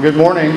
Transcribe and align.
Good 0.00 0.16
morning. 0.16 0.52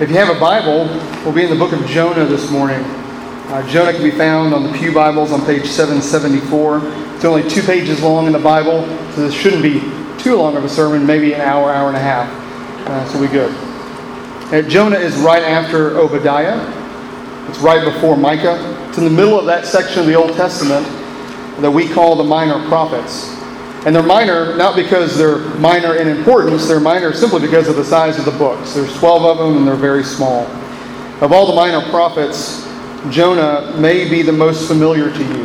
If 0.00 0.10
you 0.10 0.16
have 0.16 0.36
a 0.36 0.40
Bible, 0.40 0.86
we'll 1.24 1.32
be 1.32 1.44
in 1.44 1.50
the 1.50 1.56
book 1.56 1.70
of 1.72 1.86
Jonah 1.86 2.24
this 2.24 2.50
morning. 2.50 2.82
Uh, 2.82 3.64
Jonah 3.68 3.92
can 3.92 4.02
be 4.02 4.10
found 4.10 4.52
on 4.52 4.64
the 4.64 4.72
Pew 4.76 4.92
Bibles 4.92 5.30
on 5.30 5.46
page 5.46 5.66
774. 5.66 6.80
It's 7.14 7.24
only 7.24 7.48
two 7.48 7.62
pages 7.62 8.02
long 8.02 8.26
in 8.26 8.32
the 8.32 8.40
Bible, 8.40 8.84
so 9.12 9.28
this 9.28 9.32
shouldn't 9.32 9.62
be 9.62 9.78
too 10.18 10.34
long 10.34 10.56
of 10.56 10.64
a 10.64 10.68
sermon, 10.68 11.06
maybe 11.06 11.32
an 11.32 11.42
hour, 11.42 11.70
hour 11.72 11.86
and 11.86 11.96
a 11.96 12.00
half. 12.00 12.28
Uh, 12.88 13.08
so 13.08 13.20
we 13.20 13.28
good. 13.28 13.52
Uh, 14.52 14.68
Jonah 14.68 14.98
is 14.98 15.14
right 15.18 15.44
after 15.44 15.96
Obadiah. 15.96 16.58
It's 17.48 17.60
right 17.60 17.84
before 17.84 18.16
Micah. 18.16 18.58
It's 18.88 18.98
in 18.98 19.04
the 19.04 19.10
middle 19.10 19.38
of 19.38 19.46
that 19.46 19.64
section 19.64 20.00
of 20.00 20.06
the 20.06 20.16
Old 20.16 20.34
Testament 20.34 20.84
that 21.60 21.70
we 21.70 21.88
call 21.88 22.16
the 22.16 22.24
minor 22.24 22.66
prophets. 22.66 23.43
And 23.86 23.94
they're 23.94 24.02
minor 24.02 24.56
not 24.56 24.76
because 24.76 25.18
they're 25.18 25.38
minor 25.58 25.96
in 25.96 26.08
importance, 26.08 26.66
they're 26.66 26.80
minor 26.80 27.12
simply 27.12 27.40
because 27.40 27.68
of 27.68 27.76
the 27.76 27.84
size 27.84 28.18
of 28.18 28.24
the 28.24 28.30
books. 28.32 28.74
There's 28.74 28.96
12 28.98 29.24
of 29.24 29.38
them 29.38 29.58
and 29.58 29.68
they're 29.68 29.74
very 29.74 30.02
small. 30.02 30.46
Of 31.20 31.32
all 31.32 31.46
the 31.46 31.54
minor 31.54 31.82
prophets, 31.90 32.66
Jonah 33.10 33.76
may 33.78 34.08
be 34.08 34.22
the 34.22 34.32
most 34.32 34.66
familiar 34.66 35.12
to 35.12 35.18
you. 35.18 35.44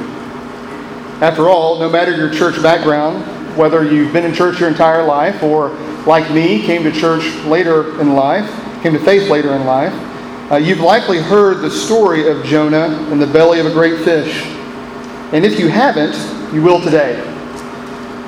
After 1.21 1.49
all, 1.49 1.79
no 1.79 1.89
matter 1.89 2.15
your 2.15 2.33
church 2.33 2.61
background, 2.63 3.25
whether 3.57 3.83
you've 3.83 4.13
been 4.13 4.23
in 4.23 4.33
church 4.33 4.61
your 4.61 4.69
entire 4.69 5.03
life 5.03 5.43
or, 5.43 5.69
like 6.05 6.31
me, 6.31 6.61
came 6.61 6.83
to 6.83 6.91
church 6.93 7.23
later 7.43 7.99
in 7.99 8.13
life, 8.13 8.49
came 8.81 8.93
to 8.93 8.99
faith 8.99 9.29
later 9.29 9.53
in 9.53 9.65
life, 9.65 9.93
uh, 10.49 10.55
you've 10.55 10.79
likely 10.79 11.19
heard 11.19 11.61
the 11.61 11.69
story 11.69 12.29
of 12.29 12.43
Jonah 12.45 12.87
in 13.11 13.19
the 13.19 13.27
belly 13.27 13.59
of 13.59 13.65
a 13.65 13.71
great 13.71 13.99
fish. 14.05 14.45
And 15.33 15.45
if 15.45 15.59
you 15.59 15.67
haven't, 15.67 16.15
you 16.53 16.61
will 16.61 16.81
today. 16.81 17.35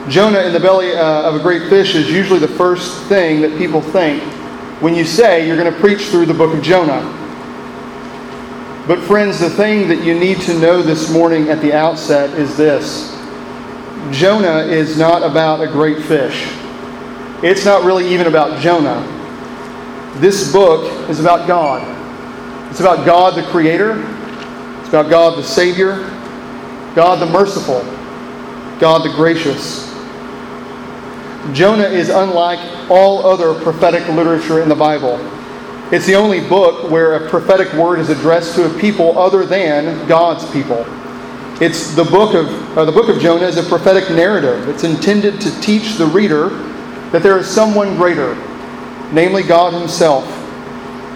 Jonah 0.09 0.41
in 0.41 0.53
the 0.53 0.59
belly 0.59 0.93
uh, 0.93 1.21
of 1.23 1.35
a 1.35 1.39
great 1.39 1.69
fish 1.69 1.95
is 1.95 2.09
usually 2.09 2.39
the 2.39 2.47
first 2.47 3.03
thing 3.03 3.41
that 3.41 3.57
people 3.57 3.81
think 3.81 4.21
when 4.81 4.95
you 4.95 5.05
say 5.05 5.45
you're 5.45 5.57
going 5.57 5.71
to 5.71 5.79
preach 5.79 6.07
through 6.07 6.25
the 6.25 6.33
book 6.33 6.55
of 6.55 6.63
Jonah. 6.63 7.17
But, 8.88 8.99
friends, 9.02 9.39
the 9.39 9.49
thing 9.49 9.88
that 9.89 10.03
you 10.03 10.17
need 10.17 10.41
to 10.41 10.59
know 10.59 10.81
this 10.81 11.11
morning 11.11 11.49
at 11.49 11.61
the 11.61 11.71
outset 11.71 12.31
is 12.38 12.58
this 12.58 13.16
Jonah 14.09 14.63
is 14.63 14.97
not 14.97 15.21
about 15.21 15.61
a 15.61 15.67
great 15.67 16.03
fish. 16.03 16.47
It's 17.43 17.63
not 17.63 17.83
really 17.83 18.08
even 18.08 18.25
about 18.25 18.59
Jonah. 18.59 19.05
This 20.15 20.52
book 20.52 21.09
is 21.09 21.19
about 21.19 21.47
God. 21.47 21.88
It's 22.71 22.80
about 22.80 23.05
God 23.05 23.36
the 23.36 23.43
Creator, 23.52 24.02
it's 24.80 24.89
about 24.89 25.09
God 25.11 25.38
the 25.38 25.43
Savior, 25.43 25.97
God 26.95 27.21
the 27.21 27.27
Merciful, 27.27 27.81
God 28.80 29.03
the 29.03 29.13
Gracious. 29.15 29.91
Jonah 31.53 31.88
is 31.88 32.09
unlike 32.09 32.59
all 32.89 33.25
other 33.25 33.53
prophetic 33.61 34.08
literature 34.09 34.61
in 34.61 34.70
the 34.70 34.75
Bible. 34.75 35.20
It's 35.92 36.06
the 36.06 36.16
only 36.16 36.39
book 36.39 36.89
where 36.89 37.16
a 37.16 37.30
prophetic 37.30 37.73
word 37.73 38.00
is 38.00 38.09
addressed 38.09 38.56
to 38.56 38.66
a 38.66 38.80
people 38.80 39.17
other 39.17 39.45
than 39.45 40.08
God's 40.08 40.50
people. 40.52 40.86
It's 41.59 41.94
the 41.95 42.06
book 42.06 42.33
of 42.33 42.78
uh, 42.78 42.86
the 42.86 42.92
book 42.92 43.09
of 43.09 43.20
Jonah 43.20 43.45
is 43.45 43.58
a 43.58 43.64
prophetic 43.64 44.09
narrative. 44.09 44.70
It's 44.70 44.83
intended 44.83 45.42
to 45.42 45.61
teach 45.61 45.95
the 45.95 46.06
reader 46.06 46.50
that 47.09 47.23
there 47.23 47.38
is 47.38 47.48
someone 47.48 47.98
greater, 47.98 48.36
namely 49.11 49.44
God 49.44 49.73
himself, 49.73 50.26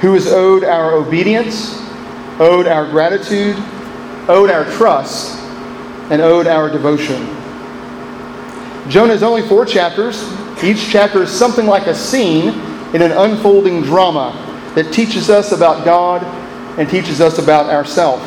who 0.02 0.16
is 0.16 0.28
owed 0.28 0.64
our 0.64 0.94
obedience, 0.94 1.80
owed 2.40 2.68
our 2.68 2.90
gratitude, 2.90 3.56
owed 4.28 4.50
our 4.50 4.66
trust, 4.72 5.40
and 6.12 6.22
owed 6.22 6.48
our 6.48 6.70
devotion. 6.70 7.35
Jonah 8.90 9.14
is 9.14 9.24
only 9.24 9.42
four 9.42 9.66
chapters. 9.66 10.24
Each 10.64 10.90
chapter 10.90 11.24
is 11.24 11.32
something 11.32 11.66
like 11.66 11.88
a 11.88 11.96
scene 11.96 12.50
in 12.94 13.02
an 13.02 13.12
unfolding 13.12 13.82
drama 13.82 14.42
that 14.76 14.94
teaches 14.94 15.30
us 15.30 15.52
about 15.52 15.84
God 15.84 16.24
and 16.78 16.90
teaches 16.90 17.20
us 17.20 17.40
about 17.40 17.70
ourselves. 17.70 18.24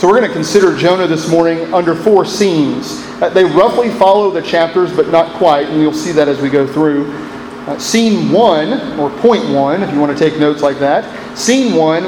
So 0.00 0.08
we're 0.08 0.18
going 0.18 0.28
to 0.28 0.32
consider 0.32 0.76
Jonah 0.76 1.06
this 1.06 1.28
morning 1.28 1.74
under 1.74 1.94
four 1.94 2.24
scenes. 2.24 3.02
Uh, 3.20 3.28
they 3.28 3.44
roughly 3.44 3.90
follow 3.90 4.30
the 4.30 4.40
chapters, 4.40 4.94
but 4.94 5.08
not 5.08 5.36
quite, 5.36 5.68
and 5.68 5.80
you'll 5.80 5.92
see 5.92 6.12
that 6.12 6.28
as 6.28 6.40
we 6.40 6.48
go 6.48 6.66
through. 6.66 7.12
Uh, 7.66 7.78
scene 7.78 8.30
one, 8.30 8.98
or 8.98 9.10
point 9.18 9.46
one, 9.50 9.82
if 9.82 9.92
you 9.92 10.00
want 10.00 10.16
to 10.16 10.18
take 10.18 10.40
notes 10.40 10.62
like 10.62 10.78
that. 10.78 11.04
Scene 11.36 11.74
one 11.74 12.04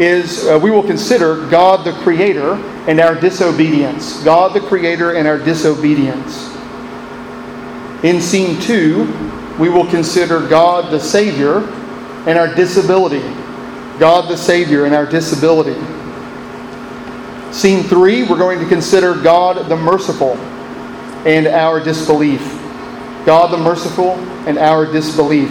is 0.00 0.46
uh, 0.46 0.58
we 0.60 0.70
will 0.70 0.82
consider 0.82 1.48
God 1.48 1.84
the 1.84 1.92
Creator 2.02 2.54
and 2.88 2.98
our 2.98 3.14
disobedience. 3.14 4.22
God 4.24 4.52
the 4.52 4.60
Creator 4.60 5.12
and 5.12 5.28
our 5.28 5.38
disobedience. 5.38 6.57
In 8.04 8.20
scene 8.20 8.60
two, 8.60 9.04
we 9.58 9.68
will 9.68 9.86
consider 9.86 10.46
God 10.46 10.92
the 10.92 11.00
Savior 11.00 11.58
and 12.28 12.38
our 12.38 12.54
disability. 12.54 13.22
God 13.98 14.30
the 14.30 14.36
Savior 14.36 14.84
and 14.84 14.94
our 14.94 15.06
disability. 15.06 15.74
Scene 17.52 17.82
three, 17.82 18.22
we're 18.22 18.38
going 18.38 18.60
to 18.60 18.68
consider 18.68 19.14
God 19.14 19.68
the 19.68 19.76
Merciful 19.76 20.36
and 21.26 21.48
our 21.48 21.82
disbelief. 21.82 22.40
God 23.26 23.50
the 23.50 23.58
Merciful 23.58 24.12
and 24.46 24.58
our 24.58 24.86
disbelief. 24.86 25.50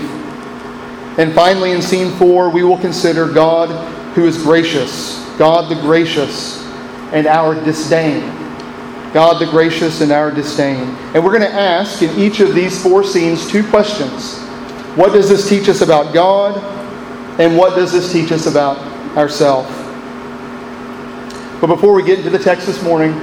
And 1.18 1.34
finally, 1.34 1.72
in 1.72 1.81
scene 1.81 2.12
four, 2.12 2.50
we 2.50 2.63
will 2.63 2.78
consider 2.78 3.28
God 3.28 3.69
who 4.13 4.25
is 4.25 4.41
gracious, 4.41 5.19
God 5.38 5.69
the 5.69 5.81
gracious, 5.81 6.63
and 7.12 7.28
our 7.28 7.56
disdain. 7.56 8.37
God 9.17 9.41
the 9.41 9.47
gracious 9.47 10.01
and 10.01 10.11
our 10.11 10.29
disdain. 10.29 10.83
And 11.16 11.25
we're 11.25 11.35
going 11.35 11.51
to 11.51 11.51
ask 11.51 12.03
in 12.03 12.19
each 12.19 12.39
of 12.39 12.53
these 12.53 12.79
four 12.83 13.03
scenes 13.03 13.50
two 13.50 13.67
questions. 13.67 14.38
What 14.95 15.11
does 15.11 15.28
this 15.28 15.50
teach 15.50 15.69
us 15.69 15.81
about 15.81 16.13
God? 16.13 16.55
And 17.39 17.57
what 17.57 17.75
does 17.75 17.91
this 17.91 18.13
teach 18.13 18.31
us 18.31 18.45
about 18.45 18.77
ourselves? 19.17 19.67
But 21.59 21.66
before 21.66 21.95
we 21.95 22.03
get 22.03 22.19
into 22.19 22.29
the 22.29 22.38
text 22.38 22.67
this 22.67 22.83
morning, 22.83 23.13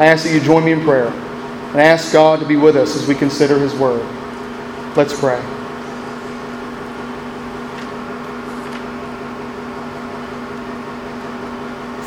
I 0.00 0.06
ask 0.06 0.24
that 0.24 0.34
you 0.34 0.40
join 0.40 0.64
me 0.64 0.72
in 0.72 0.80
prayer 0.80 1.06
and 1.06 1.80
ask 1.80 2.12
God 2.12 2.40
to 2.40 2.44
be 2.44 2.56
with 2.56 2.76
us 2.76 2.96
as 2.96 3.06
we 3.06 3.14
consider 3.14 3.60
His 3.60 3.76
Word. 3.76 4.04
Let's 4.96 5.16
pray. 5.16 5.40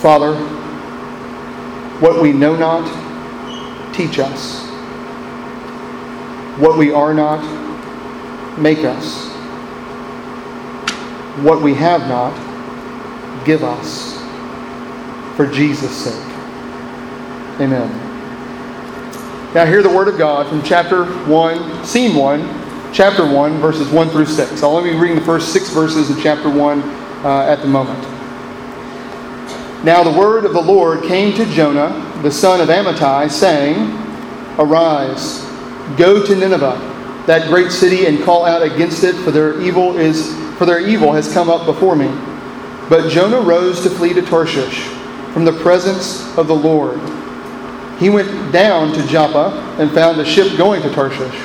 Father, 0.02 0.65
what 2.00 2.22
we 2.22 2.34
know 2.34 2.56
not, 2.56 2.86
teach 3.94 4.20
us. 4.20 4.66
What 6.60 6.78
we 6.78 6.92
are 6.92 7.14
not, 7.14 7.40
make 8.60 8.80
us. 8.80 9.28
What 11.44 11.62
we 11.62 11.74
have 11.74 12.08
not, 12.08 12.34
give 13.46 13.64
us. 13.64 14.16
For 15.36 15.48
Jesus' 15.48 15.96
sake. 15.96 16.26
Amen. 17.60 17.90
Now, 19.54 19.66
hear 19.66 19.82
the 19.82 19.90
word 19.90 20.10
of 20.10 20.18
God 20.18 20.48
from 20.48 20.62
chapter 20.64 21.06
1, 21.06 21.86
scene 21.86 22.16
1, 22.16 22.92
chapter 22.94 23.26
1, 23.26 23.60
verses 23.60 23.90
1 23.90 24.10
through 24.10 24.26
6. 24.26 24.62
I'll 24.62 24.76
only 24.76 24.92
be 24.92 24.98
reading 24.98 25.18
the 25.18 25.24
first 25.24 25.54
six 25.54 25.70
verses 25.70 26.10
of 26.10 26.22
chapter 26.22 26.50
1 26.50 26.82
uh, 26.82 27.46
at 27.48 27.62
the 27.62 27.68
moment. 27.68 28.15
Now 29.85 30.03
the 30.03 30.18
word 30.18 30.46
of 30.46 30.53
the 30.53 30.62
Lord 30.62 31.03
came 31.03 31.35
to 31.35 31.46
Jonah, 31.46 32.19
the 32.23 32.31
son 32.31 32.59
of 32.59 32.69
Amittai, 32.69 33.29
saying, 33.29 33.91
Arise, 34.57 35.44
go 35.96 36.25
to 36.25 36.35
Nineveh, 36.35 37.23
that 37.28 37.47
great 37.50 37.72
city, 37.72 38.07
and 38.07 38.23
call 38.23 38.46
out 38.47 38.63
against 38.63 39.03
it, 39.03 39.13
for 39.13 39.29
their 39.29 39.62
evil 39.62 39.96
is 39.96 40.34
for 40.57 40.66
their 40.66 40.79
evil 40.79 41.12
has 41.12 41.31
come 41.31 41.51
up 41.51 41.68
before 41.68 41.96
me. 41.96 42.07
But 42.90 43.12
Jonah 43.12 43.41
rose 43.41 43.84
to 43.84 43.91
flee 43.91 44.12
to 44.13 44.23
Tarshish 44.23 44.85
from 45.34 45.46
the 45.46 45.53
presence 45.53 46.35
of 46.35 46.47
the 46.47 46.56
Lord. 46.56 47.00
He 48.00 48.09
went 48.09 48.52
down 48.52 48.91
to 48.91 49.06
Joppa 49.06 49.52
and 49.78 49.91
found 49.91 50.19
a 50.19 50.25
ship 50.25 50.57
going 50.57 50.81
to 50.81 50.90
Tarshish. 50.96 51.40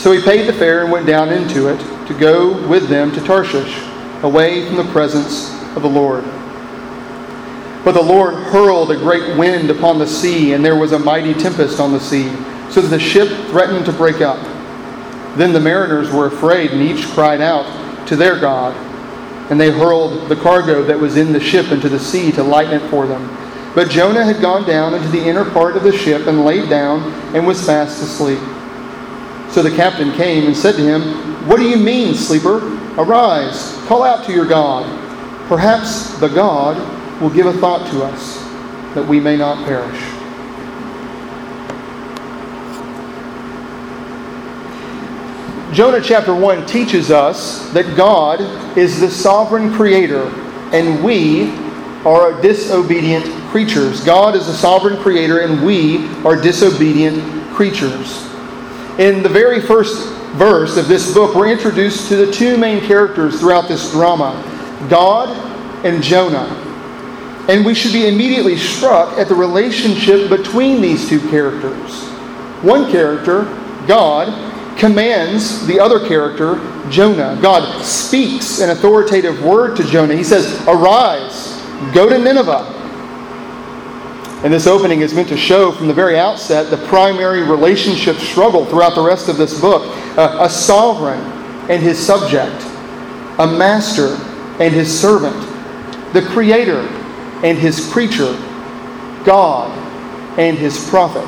So 0.00 0.12
he 0.12 0.22
paid 0.22 0.46
the 0.46 0.52
fare 0.52 0.84
and 0.84 0.92
went 0.92 1.06
down 1.08 1.30
into 1.30 1.66
it 1.66 2.06
to 2.06 2.14
go 2.14 2.64
with 2.68 2.88
them 2.88 3.10
to 3.10 3.20
Tarshish, 3.22 3.76
away 4.22 4.64
from 4.68 4.76
the 4.76 4.92
presence 4.92 5.50
of 5.74 5.82
the 5.82 5.90
Lord. 5.90 6.22
But 7.86 7.92
the 7.92 8.02
Lord 8.02 8.34
hurled 8.34 8.90
a 8.90 8.96
great 8.96 9.36
wind 9.38 9.70
upon 9.70 10.00
the 10.00 10.08
sea, 10.08 10.54
and 10.54 10.64
there 10.64 10.74
was 10.74 10.90
a 10.90 10.98
mighty 10.98 11.32
tempest 11.32 11.78
on 11.78 11.92
the 11.92 12.00
sea, 12.00 12.28
so 12.68 12.80
that 12.80 12.88
the 12.88 12.98
ship 12.98 13.28
threatened 13.46 13.86
to 13.86 13.92
break 13.92 14.20
up. 14.20 14.42
Then 15.36 15.52
the 15.52 15.60
mariners 15.60 16.10
were 16.10 16.26
afraid, 16.26 16.72
and 16.72 16.82
each 16.82 17.06
cried 17.10 17.40
out 17.40 18.08
to 18.08 18.16
their 18.16 18.40
God. 18.40 18.74
And 19.52 19.60
they 19.60 19.70
hurled 19.70 20.28
the 20.28 20.34
cargo 20.34 20.82
that 20.82 20.98
was 20.98 21.16
in 21.16 21.32
the 21.32 21.38
ship 21.38 21.70
into 21.70 21.88
the 21.88 22.00
sea 22.00 22.32
to 22.32 22.42
lighten 22.42 22.82
it 22.82 22.90
for 22.90 23.06
them. 23.06 23.24
But 23.72 23.88
Jonah 23.88 24.24
had 24.24 24.40
gone 24.40 24.66
down 24.66 24.92
into 24.92 25.08
the 25.10 25.24
inner 25.24 25.48
part 25.48 25.76
of 25.76 25.84
the 25.84 25.96
ship 25.96 26.26
and 26.26 26.44
laid 26.44 26.68
down 26.68 27.12
and 27.36 27.46
was 27.46 27.64
fast 27.64 28.02
asleep. 28.02 28.40
So 29.48 29.62
the 29.62 29.70
captain 29.76 30.10
came 30.14 30.48
and 30.48 30.56
said 30.56 30.74
to 30.74 30.82
him, 30.82 31.46
What 31.46 31.58
do 31.58 31.68
you 31.68 31.76
mean, 31.76 32.14
sleeper? 32.14 32.56
Arise, 32.98 33.80
call 33.86 34.02
out 34.02 34.26
to 34.26 34.32
your 34.32 34.44
God. 34.44 34.86
Perhaps 35.46 36.18
the 36.18 36.26
God 36.26 36.95
will 37.20 37.30
give 37.30 37.46
a 37.46 37.52
thought 37.54 37.90
to 37.90 38.02
us 38.02 38.38
that 38.94 39.06
we 39.06 39.20
may 39.20 39.36
not 39.36 39.64
perish. 39.66 40.00
Jonah 45.74 46.00
chapter 46.00 46.34
1 46.34 46.64
teaches 46.66 47.10
us 47.10 47.68
that 47.72 47.96
God 47.96 48.40
is 48.78 49.00
the 49.00 49.10
sovereign 49.10 49.72
creator 49.74 50.28
and 50.72 51.04
we 51.04 51.50
are 52.06 52.40
disobedient 52.40 53.26
creatures. 53.50 54.02
God 54.02 54.34
is 54.34 54.46
the 54.46 54.54
sovereign 54.54 54.96
creator 55.02 55.40
and 55.40 55.64
we 55.64 56.06
are 56.24 56.40
disobedient 56.40 57.22
creatures. 57.52 58.24
In 58.98 59.22
the 59.22 59.28
very 59.28 59.60
first 59.60 60.08
verse 60.36 60.76
of 60.76 60.88
this 60.88 61.12
book, 61.12 61.34
we're 61.34 61.50
introduced 61.50 62.08
to 62.08 62.16
the 62.16 62.32
two 62.32 62.56
main 62.56 62.80
characters 62.80 63.40
throughout 63.40 63.68
this 63.68 63.90
drama 63.90 64.42
God 64.88 65.28
and 65.84 66.02
Jonah. 66.02 66.65
And 67.48 67.64
we 67.64 67.74
should 67.74 67.92
be 67.92 68.08
immediately 68.08 68.56
struck 68.56 69.16
at 69.18 69.28
the 69.28 69.34
relationship 69.34 70.28
between 70.28 70.80
these 70.80 71.08
two 71.08 71.20
characters. 71.30 72.02
One 72.62 72.90
character, 72.90 73.44
God, 73.86 74.78
commands 74.78 75.66
the 75.66 75.78
other 75.78 76.06
character, 76.06 76.56
Jonah. 76.90 77.38
God 77.40 77.84
speaks 77.84 78.60
an 78.60 78.70
authoritative 78.70 79.42
word 79.42 79.76
to 79.76 79.84
Jonah. 79.84 80.16
He 80.16 80.24
says, 80.24 80.60
Arise, 80.66 81.60
go 81.94 82.08
to 82.08 82.18
Nineveh. 82.18 82.72
And 84.44 84.52
this 84.52 84.66
opening 84.66 85.00
is 85.00 85.14
meant 85.14 85.28
to 85.28 85.36
show 85.36 85.72
from 85.72 85.86
the 85.86 85.94
very 85.94 86.18
outset 86.18 86.70
the 86.70 86.76
primary 86.88 87.42
relationship 87.42 88.16
struggle 88.16 88.66
throughout 88.66 88.94
the 88.94 89.00
rest 89.02 89.28
of 89.28 89.38
this 89.38 89.60
book 89.60 89.82
uh, 90.18 90.38
a 90.40 90.50
sovereign 90.50 91.20
and 91.70 91.82
his 91.82 91.98
subject, 91.98 92.62
a 93.38 93.46
master 93.46 94.14
and 94.60 94.74
his 94.74 95.00
servant, 95.00 95.34
the 96.12 96.22
creator 96.22 96.86
and 97.44 97.58
his 97.58 97.90
creature, 97.92 98.32
God 99.24 99.70
and 100.38 100.56
his 100.56 100.88
prophet. 100.88 101.26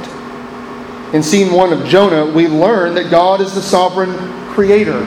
In 1.14 1.22
scene 1.22 1.52
one 1.52 1.72
of 1.72 1.86
Jonah, 1.86 2.26
we 2.26 2.46
learn 2.48 2.94
that 2.94 3.10
God 3.10 3.40
is 3.40 3.54
the 3.54 3.62
sovereign 3.62 4.14
creator. 4.50 5.02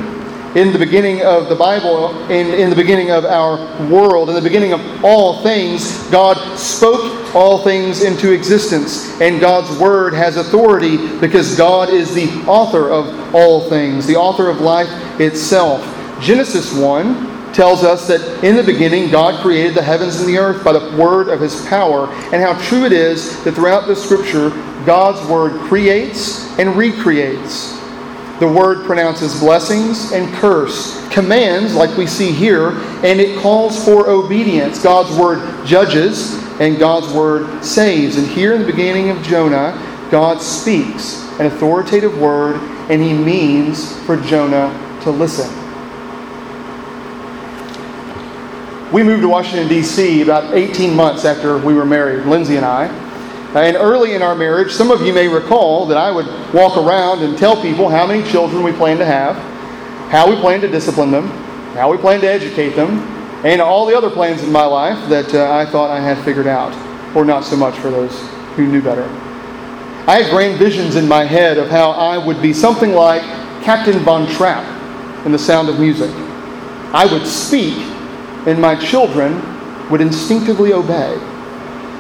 In 0.56 0.74
the 0.74 0.80
beginning 0.80 1.22
of 1.22 1.48
the 1.48 1.56
Bible, 1.56 2.30
in, 2.30 2.48
in 2.48 2.70
the 2.70 2.76
beginning 2.76 3.12
of 3.12 3.24
our 3.24 3.58
world, 3.88 4.28
in 4.30 4.36
the 4.36 4.42
beginning 4.42 4.74
of 4.74 5.06
all 5.06 5.42
things, 5.44 5.98
God 6.10 6.38
spoke 6.58 7.34
all 7.34 7.64
things 7.64 8.04
into 8.04 8.34
existence. 8.34 9.20
And 9.22 9.40
God's 9.40 9.80
word 9.80 10.14
has 10.14 10.36
authority 10.36 10.98
because 11.20 11.56
God 11.56 11.90
is 11.90 12.14
the 12.14 12.28
author 12.48 12.90
of 12.90 13.34
all 13.34 13.70
things, 13.70 14.06
the 14.08 14.18
author 14.18 14.50
of 14.50 14.60
life 14.60 14.90
itself. 15.22 15.82
Genesis 16.20 16.76
1 16.76 17.31
tells 17.54 17.84
us 17.84 18.08
that 18.08 18.44
in 18.44 18.56
the 18.56 18.64
beginning 18.64 19.10
God 19.10 19.42
created 19.42 19.76
the 19.76 19.82
heavens 19.82 20.20
and 20.20 20.28
the 20.28 20.38
earth 20.38 20.64
by 20.64 20.74
the 20.74 20.98
word 20.98 21.30
of 21.30 21.40
his 21.40 21.66
power, 21.68 22.08
and 22.34 22.42
how 22.42 22.60
true 22.62 22.86
it 22.86 22.94
is 22.94 23.44
that 23.44 23.54
throughout 23.54 23.88
the 23.88 23.96
scripture, 23.96 24.50
God's 24.86 25.26
word 25.30 25.60
creates 25.68 26.58
and 26.58 26.76
recreates. 26.76 27.80
The 28.40 28.48
word 28.48 28.86
pronounces 28.86 29.40
blessings 29.40 30.14
and 30.14 30.34
curse, 30.34 31.08
commands, 31.10 31.76
like 31.76 31.96
we 31.96 32.08
see 32.08 32.32
here, 32.32 32.72
and 33.04 33.20
it 33.20 33.38
calls 33.38 33.86
for 33.86 34.10
obedience. 34.10 34.82
God's 34.82 35.16
word 35.16 35.64
judges, 35.66 36.34
and 36.60 36.80
God's 36.80 37.14
word 37.14 37.64
saves. 37.64 38.18
And 38.18 38.26
here 38.26 38.56
in 38.56 38.62
the 38.62 38.68
beginning 38.68 39.10
of 39.12 39.22
Jonah, 39.22 39.78
God 40.10 40.42
speaks 40.42 41.22
an 41.40 41.46
authoritative 41.46 42.18
word, 42.20 42.56
and 42.90 43.00
he 43.00 43.14
means 43.14 43.96
for 44.06 44.18
Jonah 44.18 45.00
to 45.04 45.12
listen. 45.12 45.61
We 48.92 49.04
moved 49.04 49.22
to 49.22 49.30
Washington, 49.30 49.70
D.C. 49.70 50.22
about 50.22 50.54
18 50.54 50.94
months 50.94 51.24
after 51.24 51.58
we 51.58 51.74
were 51.74 51.86
married, 51.86 52.26
Lindsay 52.26 52.58
and 52.58 52.66
I. 52.66 52.88
And 53.56 53.78
early 53.78 54.16
in 54.16 54.22
our 54.22 54.36
marriage, 54.36 54.74
some 54.74 54.92
of 54.92 55.02
you 55.02 55.14
may 55.14 55.30
recall 55.30 55.86
that 55.86 55.98
I 55.98 56.12
would 56.12 56.28
walk 56.54 56.76
around 56.76 57.24
and 57.24 57.38
tell 57.38 57.62
people 57.62 57.88
how 57.88 58.06
many 58.06 58.22
children 58.30 58.64
we 58.64 58.74
plan 58.74 58.98
to 58.98 59.06
have, 59.06 59.38
how 60.12 60.30
we 60.30 60.36
plan 60.42 60.60
to 60.60 60.68
discipline 60.68 61.10
them, 61.10 61.28
how 61.74 61.90
we 61.90 61.98
plan 61.98 62.20
to 62.20 62.28
educate 62.28 62.72
them, 62.72 63.00
and 63.46 63.62
all 63.62 63.86
the 63.86 63.96
other 63.96 64.10
plans 64.10 64.44
in 64.44 64.52
my 64.52 64.66
life 64.66 65.08
that 65.08 65.34
uh, 65.34 65.54
I 65.54 65.66
thought 65.66 65.90
I 65.90 66.02
had 66.02 66.18
figured 66.26 66.48
out, 66.48 66.76
or 67.16 67.24
not 67.24 67.46
so 67.46 67.56
much 67.56 67.76
for 67.76 67.92
those 67.92 68.20
who 68.58 68.68
knew 68.68 68.82
better. 68.82 69.06
I 70.06 70.22
had 70.22 70.30
grand 70.32 70.60
visions 70.60 70.98
in 70.98 71.08
my 71.08 71.24
head 71.24 71.58
of 71.58 71.70
how 71.70 71.92
I 71.92 72.18
would 72.18 72.42
be 72.42 72.52
something 72.52 72.92
like 72.92 73.22
Captain 73.64 74.00
Von 74.00 74.28
Trapp 74.28 74.66
in 75.26 75.32
The 75.32 75.40
Sound 75.40 75.70
of 75.70 75.80
Music. 75.80 76.12
I 76.94 77.08
would 77.10 77.26
speak 77.26 77.88
and 78.48 78.60
my 78.60 78.76
children 78.76 79.42
would 79.90 80.02
instinctively 80.02 80.74
obey. 80.74 81.18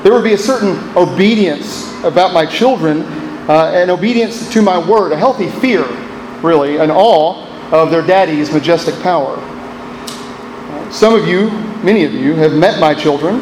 There 0.03 0.13
would 0.13 0.23
be 0.23 0.33
a 0.33 0.37
certain 0.37 0.77
obedience 0.97 1.91
about 2.03 2.33
my 2.33 2.45
children, 2.45 3.01
uh, 3.47 3.71
an 3.73 3.89
obedience 3.89 4.51
to 4.53 4.61
my 4.61 4.77
word, 4.77 5.11
a 5.11 5.17
healthy 5.17 5.49
fear, 5.49 5.85
really, 6.41 6.77
an 6.77 6.89
awe 6.89 7.45
of 7.71 7.91
their 7.91 8.01
daddy's 8.01 8.51
majestic 8.51 8.99
power. 9.01 9.37
some 10.91 11.13
of 11.13 11.27
you, 11.27 11.49
many 11.83 12.03
of 12.03 12.13
you, 12.13 12.33
have 12.35 12.53
met 12.53 12.79
my 12.79 12.93
children. 12.93 13.35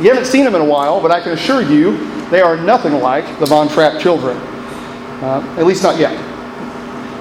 You 0.00 0.08
haven't 0.08 0.26
seen 0.26 0.44
them 0.44 0.54
in 0.54 0.60
a 0.60 0.64
while, 0.64 1.00
but 1.00 1.10
I 1.10 1.20
can 1.20 1.32
assure 1.32 1.60
you 1.60 1.96
they 2.30 2.40
are 2.40 2.56
nothing 2.56 2.94
like 3.00 3.38
the 3.40 3.46
Von 3.46 3.68
Trapp 3.68 4.00
children. 4.00 4.36
Uh, 5.22 5.56
at 5.58 5.66
least 5.66 5.82
not 5.82 5.98
yet. 5.98 6.16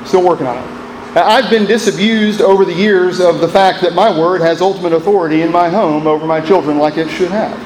Still 0.07 0.23
working 0.23 0.47
on 0.47 0.57
it. 0.57 0.80
Uh, 1.13 1.21
I've 1.25 1.49
been 1.49 1.65
disabused 1.65 2.39
over 2.39 2.63
the 2.63 2.73
years 2.73 3.19
of 3.19 3.41
the 3.41 3.47
fact 3.47 3.81
that 3.81 3.93
my 3.93 4.17
word 4.17 4.39
has 4.39 4.61
ultimate 4.61 4.93
authority 4.93 5.41
in 5.41 5.51
my 5.51 5.69
home 5.69 6.07
over 6.07 6.25
my 6.25 6.39
children 6.39 6.77
like 6.77 6.95
it 6.95 7.09
should 7.09 7.31
have. 7.31 7.59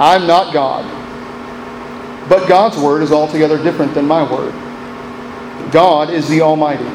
I'm 0.00 0.26
not 0.26 0.52
God. 0.52 0.84
But 2.28 2.48
God's 2.48 2.76
word 2.76 3.04
is 3.04 3.12
altogether 3.12 3.62
different 3.62 3.94
than 3.94 4.04
my 4.04 4.28
word. 4.28 4.52
God 5.70 6.10
is 6.10 6.28
the 6.28 6.40
Almighty. 6.40 6.88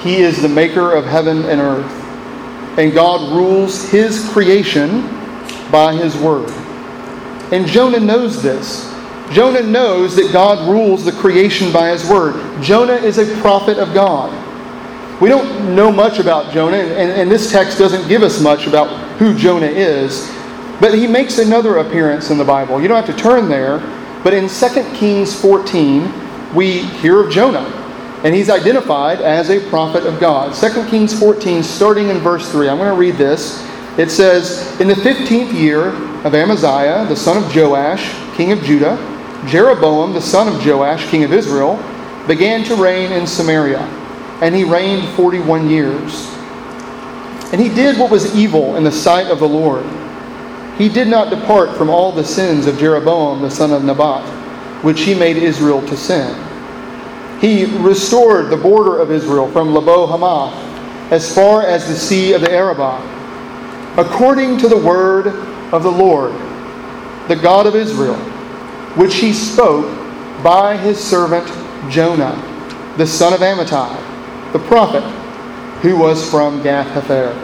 He 0.00 0.18
is 0.18 0.40
the 0.40 0.48
maker 0.48 0.92
of 0.92 1.04
heaven 1.04 1.44
and 1.46 1.60
earth. 1.60 1.90
And 2.78 2.92
God 2.92 3.34
rules 3.34 3.88
His 3.90 4.28
creation 4.28 5.02
by 5.72 5.96
His 5.96 6.16
word. 6.16 6.50
And 7.52 7.66
Jonah 7.66 7.98
knows 7.98 8.42
this. 8.44 8.92
Jonah 9.32 9.62
knows 9.62 10.14
that 10.14 10.32
God 10.32 10.68
rules 10.68 11.04
the 11.04 11.12
creation 11.12 11.72
by 11.72 11.88
His 11.88 12.08
word. 12.08 12.62
Jonah 12.62 12.92
is 12.92 13.18
a 13.18 13.40
prophet 13.40 13.78
of 13.78 13.92
God. 13.92 14.43
We 15.20 15.28
don't 15.28 15.76
know 15.76 15.92
much 15.92 16.18
about 16.18 16.52
Jonah, 16.52 16.76
and, 16.76 17.10
and, 17.10 17.30
this 17.30 17.52
text 17.52 17.78
doesn't 17.78 18.08
give 18.08 18.24
us 18.24 18.40
much 18.40 18.66
about 18.66 18.88
who 19.18 19.32
Jonah 19.32 19.66
is, 19.66 20.28
but 20.80 20.92
he 20.92 21.06
makes 21.06 21.38
another 21.38 21.76
appearance 21.76 22.30
in 22.30 22.38
the 22.38 22.44
Bible. 22.44 22.82
You 22.82 22.88
don't 22.88 22.96
have 23.02 23.14
to 23.14 23.22
turn 23.22 23.48
there, 23.48 23.78
but 24.24 24.34
in 24.34 24.48
2 24.48 24.68
Kings 24.96 25.40
14, 25.40 26.52
we 26.52 26.78
hear 26.78 27.20
of 27.20 27.30
Jonah, 27.30 27.64
and 28.24 28.34
he's 28.34 28.50
identified 28.50 29.20
as 29.20 29.50
a 29.50 29.60
prophet 29.70 30.04
of 30.04 30.18
God. 30.18 30.52
2 30.52 30.88
Kings 30.90 31.16
14, 31.16 31.62
starting 31.62 32.08
in 32.08 32.18
verse 32.18 32.50
3, 32.50 32.68
I'm 32.68 32.78
going 32.78 32.90
to 32.90 32.98
read 32.98 33.14
this. 33.14 33.64
It 33.96 34.10
says, 34.10 34.80
In 34.80 34.88
the 34.88 34.94
15th 34.94 35.52
year 35.52 35.90
of 36.24 36.34
Amaziah, 36.34 37.06
the 37.06 37.14
son 37.14 37.36
of 37.36 37.54
Joash, 37.54 38.12
king 38.36 38.50
of 38.50 38.60
Judah, 38.62 38.96
Jeroboam, 39.46 40.12
the 40.12 40.20
son 40.20 40.48
of 40.48 40.66
Joash, 40.66 41.08
king 41.08 41.22
of 41.22 41.32
Israel, 41.32 41.76
began 42.26 42.64
to 42.64 42.74
reign 42.74 43.12
in 43.12 43.28
Samaria 43.28 44.03
and 44.40 44.54
he 44.54 44.64
reigned 44.64 45.08
41 45.14 45.68
years. 45.70 46.28
And 47.52 47.60
he 47.60 47.68
did 47.68 47.98
what 47.98 48.10
was 48.10 48.34
evil 48.34 48.76
in 48.76 48.84
the 48.84 48.92
sight 48.92 49.28
of 49.28 49.38
the 49.38 49.48
Lord. 49.48 49.84
He 50.76 50.88
did 50.88 51.06
not 51.06 51.30
depart 51.30 51.76
from 51.76 51.88
all 51.88 52.10
the 52.10 52.24
sins 52.24 52.66
of 52.66 52.78
Jeroboam 52.78 53.42
the 53.42 53.50
son 53.50 53.72
of 53.72 53.84
Nebat, 53.84 54.26
which 54.82 55.02
he 55.02 55.14
made 55.14 55.36
Israel 55.36 55.80
to 55.86 55.96
sin. 55.96 56.36
He 57.40 57.66
restored 57.78 58.50
the 58.50 58.56
border 58.56 58.98
of 58.98 59.12
Israel 59.12 59.50
from 59.52 59.72
Lebo 59.72 60.06
Hamath 60.06 60.52
as 61.12 61.32
far 61.32 61.62
as 61.62 61.86
the 61.86 61.94
sea 61.94 62.32
of 62.32 62.40
the 62.40 62.50
Arabah, 62.50 62.98
according 63.98 64.58
to 64.58 64.68
the 64.68 64.76
word 64.76 65.28
of 65.72 65.84
the 65.84 65.92
Lord, 65.92 66.32
the 67.28 67.36
God 67.40 67.66
of 67.66 67.76
Israel, 67.76 68.16
which 68.96 69.16
he 69.16 69.32
spoke 69.32 69.86
by 70.42 70.76
his 70.76 70.98
servant 70.98 71.46
Jonah, 71.88 72.34
the 72.96 73.06
son 73.06 73.32
of 73.32 73.40
Amittai 73.40 74.03
the 74.54 74.60
prophet, 74.60 75.02
who 75.82 75.98
was 75.98 76.30
from 76.30 76.62
Gath 76.62 76.86
Hepher. 76.94 77.34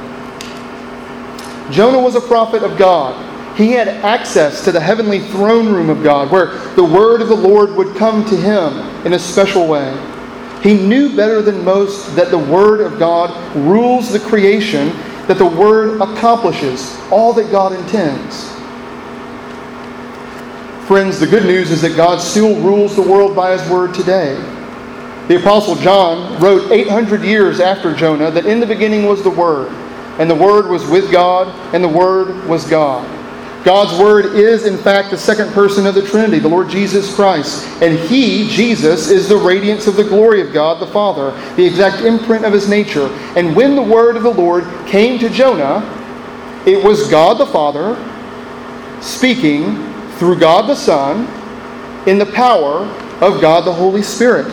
Jonah 1.73 1.99
was 1.99 2.15
a 2.15 2.21
prophet 2.21 2.63
of 2.63 2.79
God. 2.79 3.27
He 3.59 3.73
had 3.73 3.89
access 3.89 4.65
to 4.65 4.71
the 4.71 4.79
heavenly 4.79 5.19
throne 5.19 5.67
room 5.67 5.91
of 5.91 6.05
God, 6.05 6.31
where 6.31 6.57
the 6.77 6.85
word 6.85 7.21
of 7.21 7.27
the 7.27 7.35
Lord 7.35 7.75
would 7.75 7.97
come 7.97 8.25
to 8.27 8.37
him 8.37 8.79
in 9.05 9.15
a 9.15 9.19
special 9.19 9.67
way. 9.67 9.93
He 10.63 10.75
knew 10.75 11.17
better 11.17 11.43
than 11.43 11.65
most 11.65 12.15
that 12.15 12.31
the 12.31 12.39
word 12.39 12.81
of 12.81 12.97
God 13.01 13.37
rules 13.57 14.13
the 14.13 14.21
creation, 14.21 14.91
that 15.27 15.37
the 15.37 15.45
word 15.45 16.01
accomplishes 16.01 16.97
all 17.11 17.33
that 17.33 17.51
God 17.51 17.73
intends. 17.73 18.49
Friends, 20.87 21.19
the 21.19 21.27
good 21.27 21.45
news 21.45 21.73
is 21.73 21.83
that 21.83 21.97
God 21.97 22.21
still 22.21 22.55
rules 22.61 22.95
the 22.95 23.03
world 23.03 23.35
by 23.35 23.59
his 23.59 23.69
word 23.69 23.95
today. 23.95 24.37
The 25.29 25.41
Apostle 25.41 25.77
John 25.77 26.41
wrote 26.41 26.71
800 26.71 27.23
years 27.23 27.61
after 27.61 27.95
Jonah 27.95 28.31
that 28.31 28.47
in 28.47 28.61
the 28.61 28.67
beginning 28.67 29.07
was 29.07 29.23
the 29.23 29.31
Word, 29.31 29.69
and 30.19 30.29
the 30.29 30.35
Word 30.35 30.69
was 30.69 30.87
with 30.87 31.13
God, 31.13 31.49
and 31.75 31.83
the 31.83 31.89
Word 31.89 32.47
was 32.47 32.69
God. 32.69 33.07
God's 33.65 33.99
Word 34.01 34.25
is, 34.37 34.65
in 34.65 34.79
fact, 34.79 35.11
the 35.11 35.19
second 35.19 35.53
person 35.53 35.87
of 35.87 35.95
the 35.95 36.07
Trinity, 36.07 36.39
the 36.39 36.49
Lord 36.49 36.71
Jesus 36.71 37.15
Christ. 37.15 37.67
And 37.83 37.99
He, 37.99 38.49
Jesus, 38.49 39.11
is 39.11 39.29
the 39.29 39.37
radiance 39.37 39.87
of 39.87 39.97
the 39.97 40.05
glory 40.05 40.41
of 40.41 40.53
God 40.53 40.81
the 40.81 40.87
Father, 40.87 41.31
the 41.57 41.67
exact 41.67 42.03
imprint 42.03 42.45
of 42.45 42.55
His 42.55 42.69
nature. 42.69 43.09
And 43.37 43.55
when 43.55 43.77
the 43.77 43.83
Word 43.83 44.17
of 44.17 44.23
the 44.23 44.33
Lord 44.33 44.65
came 44.87 45.19
to 45.19 45.29
Jonah, 45.29 45.85
it 46.67 46.83
was 46.83 47.11
God 47.11 47.39
the 47.39 47.47
Father 47.47 47.97
speaking 49.03 49.77
through 50.13 50.39
God 50.39 50.69
the 50.69 50.75
Son 50.75 51.29
in 52.09 52.19
the 52.19 52.27
power 52.27 52.87
of 53.21 53.41
God 53.41 53.67
the 53.67 53.73
Holy 53.73 54.03
Spirit. 54.03 54.47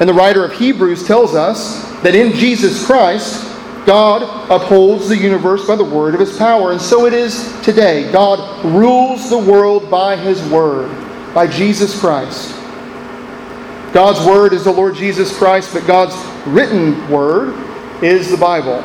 And 0.00 0.08
the 0.08 0.14
writer 0.14 0.44
of 0.44 0.52
Hebrews 0.52 1.06
tells 1.06 1.34
us 1.34 1.82
that 2.02 2.14
in 2.14 2.32
Jesus 2.32 2.84
Christ, 2.84 3.48
God 3.86 4.22
upholds 4.50 5.08
the 5.08 5.16
universe 5.16 5.66
by 5.66 5.76
the 5.76 5.84
word 5.84 6.14
of 6.14 6.20
his 6.20 6.36
power. 6.36 6.72
And 6.72 6.80
so 6.80 7.06
it 7.06 7.12
is 7.12 7.52
today. 7.62 8.10
God 8.12 8.64
rules 8.64 9.28
the 9.28 9.38
world 9.38 9.90
by 9.90 10.16
his 10.16 10.42
word, 10.50 10.88
by 11.34 11.46
Jesus 11.46 11.98
Christ. 11.98 12.54
God's 13.92 14.24
word 14.26 14.52
is 14.52 14.64
the 14.64 14.72
Lord 14.72 14.94
Jesus 14.94 15.36
Christ, 15.36 15.74
but 15.74 15.86
God's 15.86 16.16
written 16.46 17.08
word 17.10 17.54
is 18.02 18.30
the 18.30 18.36
Bible. 18.36 18.82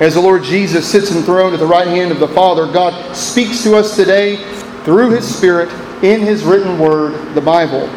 As 0.00 0.14
the 0.14 0.20
Lord 0.20 0.44
Jesus 0.44 0.86
sits 0.86 1.10
enthroned 1.10 1.54
at 1.54 1.60
the 1.60 1.66
right 1.66 1.88
hand 1.88 2.12
of 2.12 2.20
the 2.20 2.28
Father, 2.28 2.70
God 2.70 3.16
speaks 3.16 3.62
to 3.62 3.74
us 3.74 3.96
today 3.96 4.36
through 4.84 5.10
his 5.10 5.36
Spirit 5.36 5.70
in 6.04 6.20
his 6.20 6.44
written 6.44 6.78
word, 6.78 7.34
the 7.34 7.40
Bible. 7.40 7.88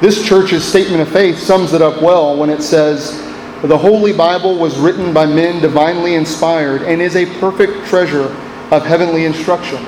This 0.00 0.26
church's 0.26 0.64
statement 0.64 1.02
of 1.02 1.10
faith 1.10 1.38
sums 1.38 1.74
it 1.74 1.82
up 1.82 2.00
well 2.00 2.34
when 2.34 2.48
it 2.48 2.62
says, 2.62 3.20
The 3.60 3.76
Holy 3.76 4.14
Bible 4.14 4.56
was 4.58 4.78
written 4.78 5.12
by 5.12 5.26
men 5.26 5.60
divinely 5.60 6.14
inspired 6.14 6.80
and 6.82 7.02
is 7.02 7.16
a 7.16 7.26
perfect 7.38 7.86
treasure 7.86 8.34
of 8.70 8.86
heavenly 8.86 9.26
instruction. 9.26 9.84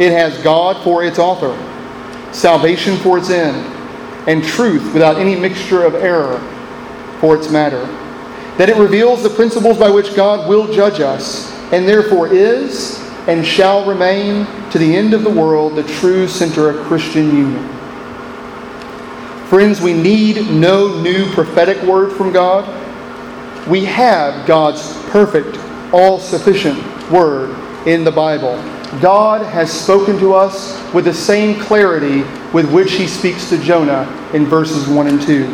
It 0.00 0.12
has 0.12 0.42
God 0.42 0.82
for 0.82 1.04
its 1.04 1.18
author, 1.18 1.52
salvation 2.32 2.96
for 2.96 3.18
its 3.18 3.28
end, 3.28 3.56
and 4.26 4.42
truth 4.42 4.94
without 4.94 5.18
any 5.18 5.36
mixture 5.36 5.84
of 5.84 5.94
error 5.94 6.38
for 7.20 7.36
its 7.36 7.50
matter. 7.50 7.84
That 8.56 8.70
it 8.70 8.78
reveals 8.78 9.22
the 9.22 9.28
principles 9.28 9.76
by 9.76 9.90
which 9.90 10.16
God 10.16 10.48
will 10.48 10.72
judge 10.72 11.00
us, 11.00 11.52
and 11.70 11.86
therefore 11.86 12.28
is 12.28 12.98
and 13.26 13.44
shall 13.44 13.84
remain 13.84 14.46
to 14.70 14.78
the 14.78 14.96
end 14.96 15.12
of 15.12 15.22
the 15.22 15.30
world 15.30 15.76
the 15.76 15.82
true 15.82 16.26
center 16.26 16.70
of 16.70 16.86
Christian 16.86 17.26
union. 17.26 17.73
Friends, 19.54 19.80
we 19.80 19.92
need 19.92 20.50
no 20.50 21.00
new 21.00 21.30
prophetic 21.30 21.80
word 21.84 22.10
from 22.10 22.32
God. 22.32 22.66
We 23.68 23.84
have 23.84 24.48
God's 24.48 24.92
perfect, 25.10 25.56
all 25.94 26.18
sufficient 26.18 26.82
word 27.08 27.50
in 27.86 28.02
the 28.02 28.10
Bible. 28.10 28.56
God 29.00 29.46
has 29.46 29.72
spoken 29.72 30.18
to 30.18 30.34
us 30.34 30.76
with 30.92 31.04
the 31.04 31.14
same 31.14 31.60
clarity 31.60 32.22
with 32.52 32.68
which 32.72 32.94
he 32.94 33.06
speaks 33.06 33.48
to 33.50 33.56
Jonah 33.62 34.10
in 34.34 34.44
verses 34.44 34.88
1 34.88 35.06
and 35.06 35.22
2. 35.22 35.44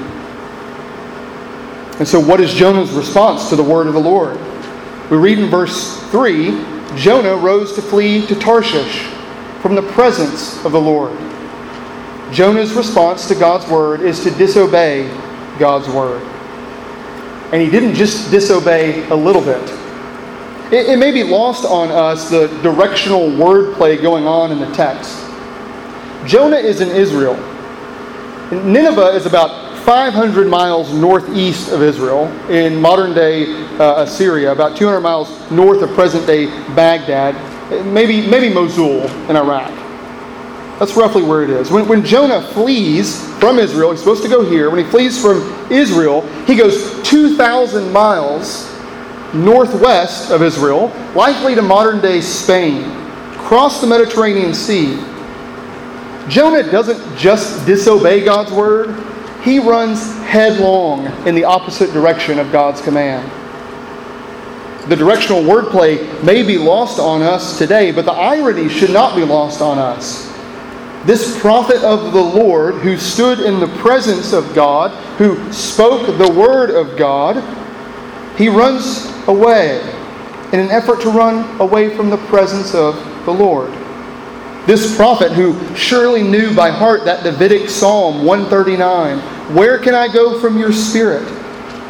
And 1.99 2.09
so, 2.09 2.19
what 2.19 2.41
is 2.41 2.55
Jonah's 2.55 2.93
response 2.93 3.51
to 3.51 3.57
the 3.57 3.63
word 3.63 3.87
of 3.87 3.93
the 3.93 4.01
Lord? 4.01 4.41
We 5.11 5.19
read 5.19 5.39
in 5.39 5.51
verse 5.51 6.01
3 6.05 6.53
Jonah 6.97 7.37
rose 7.37 7.75
to 7.75 7.83
flee 7.83 8.27
to 8.29 8.35
Tarshish 8.35 9.03
from 9.61 9.75
the 9.75 9.83
presence 9.83 10.65
of 10.65 10.73
the 10.73 10.81
Lord. 10.81 11.30
Jonah's 12.33 12.73
response 12.75 13.27
to 13.29 13.35
God's 13.35 13.69
word 13.71 14.01
is 14.01 14.23
to 14.25 14.31
disobey 14.31 15.09
God's 15.59 15.89
word. 15.89 16.23
And 17.53 17.61
he 17.61 17.69
didn't 17.69 17.95
just 17.95 18.31
disobey 18.31 19.09
a 19.09 19.15
little 19.15 19.43
bit. 19.43 19.63
It, 20.73 20.91
it 20.91 20.99
may 20.99 21.11
be 21.11 21.25
lost 21.25 21.65
on 21.65 21.91
us 21.91 22.31
the 22.31 22.47
directional 22.63 23.29
wordplay 23.29 24.01
going 24.01 24.27
on 24.27 24.53
in 24.53 24.61
the 24.61 24.73
text. 24.73 25.19
Jonah 26.27 26.57
is 26.57 26.81
in 26.81 26.91
Israel. 26.91 27.35
Nineveh 28.53 29.11
is 29.15 29.27
about 29.27 29.71
500 29.85 30.47
miles 30.47 30.93
northeast 30.93 31.73
of 31.73 31.83
Israel 31.83 32.27
in 32.51 32.81
modern 32.81 33.15
day 33.15 33.47
uh, 33.79 34.03
Assyria, 34.03 34.53
about 34.53 34.77
200 34.77 35.01
miles 35.01 35.51
north 35.51 35.83
of 35.83 35.91
present 35.91 36.27
day 36.27 36.47
Baghdad, 36.75 37.35
maybe, 37.87 38.29
maybe 38.29 38.53
Mosul 38.53 39.03
in 39.29 39.37
Iraq. 39.37 39.90
That's 40.81 40.97
roughly 40.97 41.23
where 41.23 41.43
it 41.43 41.51
is. 41.51 41.71
When, 41.71 41.87
when 41.87 42.03
Jonah 42.03 42.41
flees 42.41 43.23
from 43.39 43.59
Israel, 43.59 43.91
he's 43.91 44.01
supposed 44.01 44.23
to 44.23 44.31
go 44.31 44.43
here. 44.43 44.71
When 44.71 44.83
he 44.83 44.91
flees 44.91 45.21
from 45.21 45.71
Israel, 45.71 46.23
he 46.47 46.57
goes 46.57 47.07
2,000 47.07 47.93
miles 47.93 48.67
northwest 49.35 50.31
of 50.31 50.43
Israel, 50.43 50.89
likely 51.15 51.55
to 51.55 51.61
modern 51.61 52.01
day 52.01 52.23
Spain, 52.23 52.91
across 53.35 53.83
the 53.83 53.87
Mediterranean 53.87 54.55
Sea. 54.55 54.97
Jonah 56.29 56.63
doesn't 56.63 57.19
just 57.19 57.67
disobey 57.67 58.25
God's 58.25 58.51
word, 58.51 59.05
he 59.43 59.59
runs 59.59 60.15
headlong 60.23 61.07
in 61.27 61.35
the 61.35 61.45
opposite 61.45 61.93
direction 61.93 62.39
of 62.39 62.51
God's 62.51 62.81
command. 62.81 63.31
The 64.89 64.97
directional 64.97 65.43
wordplay 65.43 66.25
may 66.25 66.43
be 66.43 66.57
lost 66.57 66.99
on 66.99 67.21
us 67.21 67.59
today, 67.59 67.93
but 67.93 68.07
the 68.07 68.13
irony 68.13 68.71
should 68.71 68.91
not 68.91 69.15
be 69.15 69.25
lost 69.25 69.61
on 69.61 69.79
us. 69.79 70.30
This 71.07 71.41
prophet 71.41 71.83
of 71.83 72.13
the 72.13 72.21
Lord, 72.21 72.75
who 72.77 72.99
stood 72.99 73.41
in 73.41 73.59
the 73.59 73.69
presence 73.79 74.33
of 74.33 74.55
God, 74.55 74.91
who 75.17 75.51
spoke 75.53 76.07
the 76.19 76.31
word 76.31 76.71
of 76.71 76.99
God, 76.99 77.43
he 78.37 78.49
runs 78.49 79.07
away 79.27 79.81
in 80.53 80.61
an 80.61 80.71
effort 80.71 81.01
to 81.03 81.11
run 81.11 81.59
away 81.61 81.97
from 81.97 82.11
the 82.11 82.19
presence 82.29 82.75
of 82.75 82.97
the 83.25 83.33
Lord. 83.33 83.73
This 84.67 84.95
prophet, 84.95 85.33
who 85.33 85.59
surely 85.75 86.23
knew 86.23 86.55
by 86.55 86.71
heart 86.71 87.05
that 87.07 87.25
Davidic 87.25 87.71
Psalm 87.71 88.25
139 88.25 89.19
Where 89.55 89.79
can 89.79 89.95
I 89.95 90.13
go 90.13 90.39
from 90.39 90.59
your 90.59 90.73
spirit? 90.73 91.27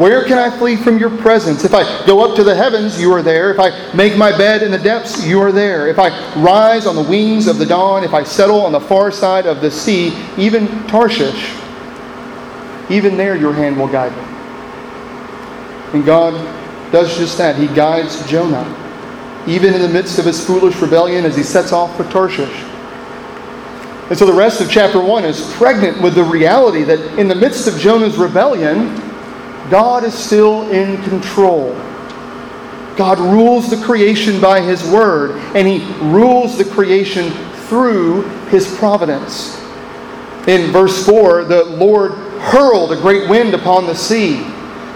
Where 0.01 0.25
can 0.25 0.39
I 0.39 0.49
flee 0.49 0.77
from 0.77 0.99
your 0.99 1.15
presence? 1.19 1.63
If 1.63 1.75
I 1.75 2.07
go 2.07 2.25
up 2.25 2.35
to 2.37 2.43
the 2.43 2.55
heavens, 2.55 2.99
you 2.99 3.13
are 3.13 3.21
there. 3.21 3.53
If 3.53 3.61
I 3.61 3.93
make 3.93 4.17
my 4.17 4.35
bed 4.35 4.63
in 4.63 4.71
the 4.71 4.79
depths, 4.79 5.27
you 5.27 5.43
are 5.43 5.53
there. 5.53 5.89
If 5.89 5.99
I 5.99 6.09
rise 6.41 6.87
on 6.87 6.97
the 6.97 7.03
wings 7.03 7.47
of 7.47 7.59
the 7.59 7.67
dawn, 7.67 8.03
if 8.03 8.15
I 8.15 8.25
settle 8.25 8.63
on 8.63 8.73
the 8.73 8.81
far 8.81 9.11
side 9.11 9.45
of 9.45 9.61
the 9.61 9.71
sea, 9.71 10.17
even 10.39 10.69
Tarshish, 10.87 11.55
even 12.89 13.19
there 13.19 13.37
your 13.37 13.53
hand 13.53 13.77
will 13.77 13.89
guide 13.89 14.17
me. 14.17 14.23
And 15.93 16.07
God 16.07 16.33
does 16.91 17.15
just 17.19 17.37
that. 17.37 17.57
He 17.57 17.67
guides 17.67 18.27
Jonah, 18.27 18.65
even 19.47 19.75
in 19.75 19.83
the 19.83 19.89
midst 19.91 20.19
of 20.19 20.25
his 20.25 20.43
foolish 20.43 20.77
rebellion 20.77 21.27
as 21.27 21.37
he 21.37 21.43
sets 21.43 21.73
off 21.73 21.95
for 21.99 22.05
Tarshish. 22.05 22.65
And 24.09 24.19
so 24.19 24.25
the 24.25 24.33
rest 24.33 24.63
of 24.63 24.71
chapter 24.71 24.99
1 24.99 25.27
is 25.27 25.53
pregnant 25.57 26.01
with 26.01 26.15
the 26.15 26.25
reality 26.25 26.85
that 26.85 27.19
in 27.19 27.29
the 27.29 27.35
midst 27.35 27.69
of 27.69 27.79
Jonah's 27.79 28.17
rebellion, 28.17 29.10
God 29.69 30.05
is 30.05 30.15
still 30.15 30.71
in 30.71 31.03
control. 31.03 31.75
God 32.97 33.19
rules 33.19 33.71
the 33.71 33.83
creation 33.85 34.41
by 34.41 34.61
His 34.61 34.85
Word, 34.91 35.33
and 35.55 35.67
He 35.67 35.87
rules 36.01 36.59
the 36.59 36.65
creation 36.65 37.31
through 37.67 38.23
His 38.49 38.75
providence. 38.77 39.59
In 40.49 40.71
verse 40.71 41.07
4, 41.07 41.45
the 41.45 41.65
Lord 41.65 42.13
hurled 42.41 42.93
a 42.93 43.01
great 43.01 43.29
wind 43.29 43.55
upon 43.55 43.87
the 43.87 43.95
sea. 43.95 44.47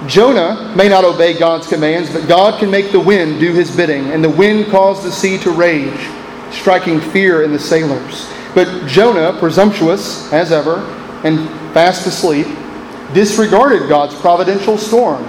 Jonah 0.07 0.75
may 0.77 0.89
not 0.89 1.05
obey 1.05 1.39
God's 1.39 1.67
commands, 1.67 2.11
but 2.13 2.27
God 2.29 2.59
can 2.59 2.71
make 2.71 2.93
the 2.93 3.01
wind 3.01 3.41
do 3.41 3.53
His 3.53 3.75
bidding, 3.75 4.11
and 4.11 4.25
the 4.25 4.29
wind 4.29 4.67
caused 4.71 5.03
the 5.03 5.13
sea 5.13 5.39
to 5.39 5.51
rage, 5.51 6.09
striking 6.51 7.01
fear 7.01 7.43
in 7.43 7.53
the 7.53 7.59
sailors. 7.59 8.27
But 8.55 8.87
Jonah, 8.87 9.39
presumptuous 9.39 10.33
as 10.33 10.53
ever, 10.53 10.79
and 11.25 11.49
fast 11.73 12.07
asleep, 12.07 12.47
disregarded 13.15 13.89
God's 13.89 14.15
providential 14.17 14.77
storm. 14.77 15.25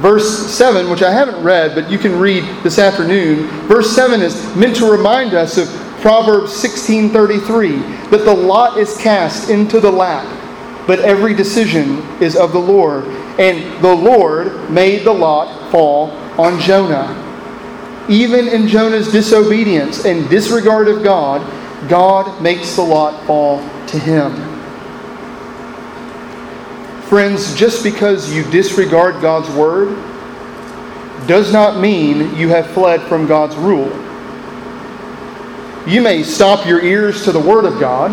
Verse 0.00 0.50
7, 0.52 0.90
which 0.90 1.02
I 1.02 1.12
haven't 1.12 1.42
read, 1.42 1.74
but 1.74 1.90
you 1.90 1.98
can 1.98 2.18
read 2.18 2.42
this 2.62 2.78
afternoon, 2.78 3.46
verse 3.68 3.94
7 3.94 4.20
is 4.22 4.34
meant 4.56 4.74
to 4.76 4.90
remind 4.90 5.34
us 5.34 5.56
of 5.58 5.68
Proverbs 6.00 6.52
16:33 6.52 8.10
that 8.10 8.24
the 8.24 8.34
lot 8.34 8.76
is 8.76 8.96
cast 8.96 9.50
into 9.50 9.80
the 9.80 9.90
lap, 9.90 10.26
but 10.86 10.98
every 11.00 11.32
decision 11.32 12.02
is 12.20 12.36
of 12.36 12.52
the 12.52 12.58
Lord. 12.58 13.04
And 13.38 13.82
the 13.82 13.94
Lord 13.94 14.70
made 14.70 15.04
the 15.04 15.14
lot 15.14 15.70
fall 15.70 16.12
on 16.38 16.60
Jonah. 16.60 17.16
Even 18.08 18.48
in 18.48 18.68
Jonah's 18.68 19.10
disobedience 19.10 20.04
and 20.04 20.28
disregard 20.28 20.88
of 20.88 21.02
God, 21.02 21.40
God 21.88 22.42
makes 22.42 22.76
the 22.76 22.82
lot 22.82 23.24
fall 23.26 23.62
to 23.86 23.98
him. 23.98 24.53
Friends, 27.14 27.54
just 27.54 27.84
because 27.84 28.34
you 28.34 28.42
disregard 28.50 29.22
God's 29.22 29.48
word 29.50 29.94
does 31.28 31.52
not 31.52 31.78
mean 31.78 32.34
you 32.34 32.48
have 32.48 32.68
fled 32.72 33.00
from 33.02 33.28
God's 33.28 33.54
rule. 33.54 33.86
You 35.88 36.02
may 36.02 36.24
stop 36.24 36.66
your 36.66 36.82
ears 36.82 37.22
to 37.22 37.30
the 37.30 37.38
word 37.38 37.66
of 37.66 37.78
God, 37.78 38.10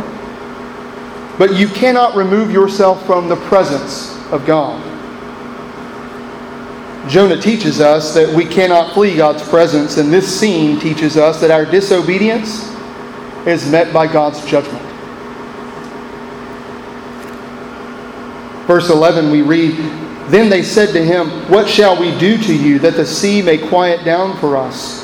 but 1.40 1.56
you 1.56 1.68
cannot 1.68 2.16
remove 2.16 2.52
yourself 2.52 3.04
from 3.08 3.28
the 3.28 3.38
presence 3.38 4.16
of 4.32 4.46
God. 4.46 4.80
Jonah 7.10 7.42
teaches 7.42 7.82
us 7.82 8.14
that 8.14 8.32
we 8.32 8.46
cannot 8.46 8.94
flee 8.94 9.18
God's 9.18 9.42
presence, 9.50 9.98
and 9.98 10.14
this 10.14 10.40
scene 10.40 10.80
teaches 10.80 11.18
us 11.18 11.42
that 11.42 11.50
our 11.50 11.66
disobedience 11.66 12.72
is 13.48 13.68
met 13.68 13.92
by 13.92 14.06
God's 14.06 14.46
judgment. 14.46 14.91
Verse 18.68 18.90
11, 18.90 19.32
we 19.32 19.42
read, 19.42 19.76
Then 20.30 20.50
they 20.50 20.64
said 20.64 20.94
to 20.94 21.04
him, 21.04 21.30
What 21.50 21.68
shall 21.68 22.00
we 22.00 22.18
do 22.18 22.38
to 22.38 22.56
you 22.56 22.80
that 22.80 22.96
the 22.96 23.06
sea 23.06 23.42
may 23.42 23.58
quiet 23.58 24.06
down 24.06 24.38
for 24.38 24.58
us? 24.58 25.04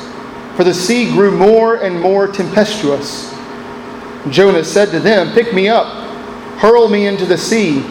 For 0.56 0.64
the 0.64 0.74
sea 0.74 1.10
grew 1.12 1.30
more 1.30 1.76
and 1.76 2.00
more 2.00 2.26
tempestuous. 2.28 3.34
Jonah 4.30 4.64
said 4.64 4.90
to 4.90 5.00
them, 5.00 5.32
Pick 5.32 5.54
me 5.54 5.68
up, 5.68 5.86
hurl 6.58 6.88
me 6.88 7.06
into 7.06 7.26
the 7.26 7.38
sea 7.38 7.84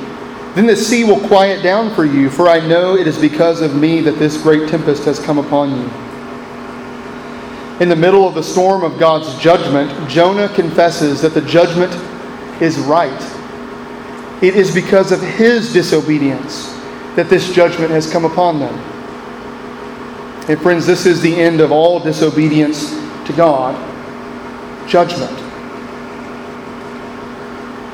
then 0.57 0.65
the 0.65 0.75
sea 0.75 1.03
will 1.03 1.19
quiet 1.27 1.62
down 1.62 1.93
for 1.93 2.03
you, 2.03 2.31
for 2.31 2.50
I 2.50 2.59
know 2.65 2.97
it 2.97 3.05
is 3.05 3.19
because 3.19 3.62
of 3.62 3.75
me 3.75 4.01
that 4.01 4.17
this 4.17 4.41
great 4.41 4.67
tempest 4.67 5.03
has 5.03 5.19
come 5.19 5.38
upon 5.38 5.69
you. 5.69 5.88
In 7.79 7.89
the 7.89 7.95
middle 7.95 8.27
of 8.27 8.33
the 8.33 8.41
storm 8.41 8.83
of 8.83 8.97
God's 8.97 9.38
judgment, 9.38 10.09
Jonah 10.09 10.50
confesses 10.50 11.21
that 11.21 11.36
the 11.36 11.41
judgment 11.41 11.93
is 12.59 12.79
right. 12.79 13.37
It 14.41 14.56
is 14.56 14.74
because 14.74 15.12
of 15.12 15.20
his 15.20 15.74
disobedience 15.74 16.74
that 17.15 17.27
this 17.27 17.51
judgment 17.51 17.89
has 17.89 18.12
come 18.12 18.24
upon 18.24 18.60
them. 18.60 18.74
And 20.48 20.62
friends, 20.62 20.86
this 20.86 21.08
is 21.08 21.22
the 21.22 21.36
end 21.36 21.60
of 21.60 21.72
all 21.72 22.00
disobedience 22.00 22.91
to 23.25 23.34
God 23.36 23.75
judgment. 24.88 25.36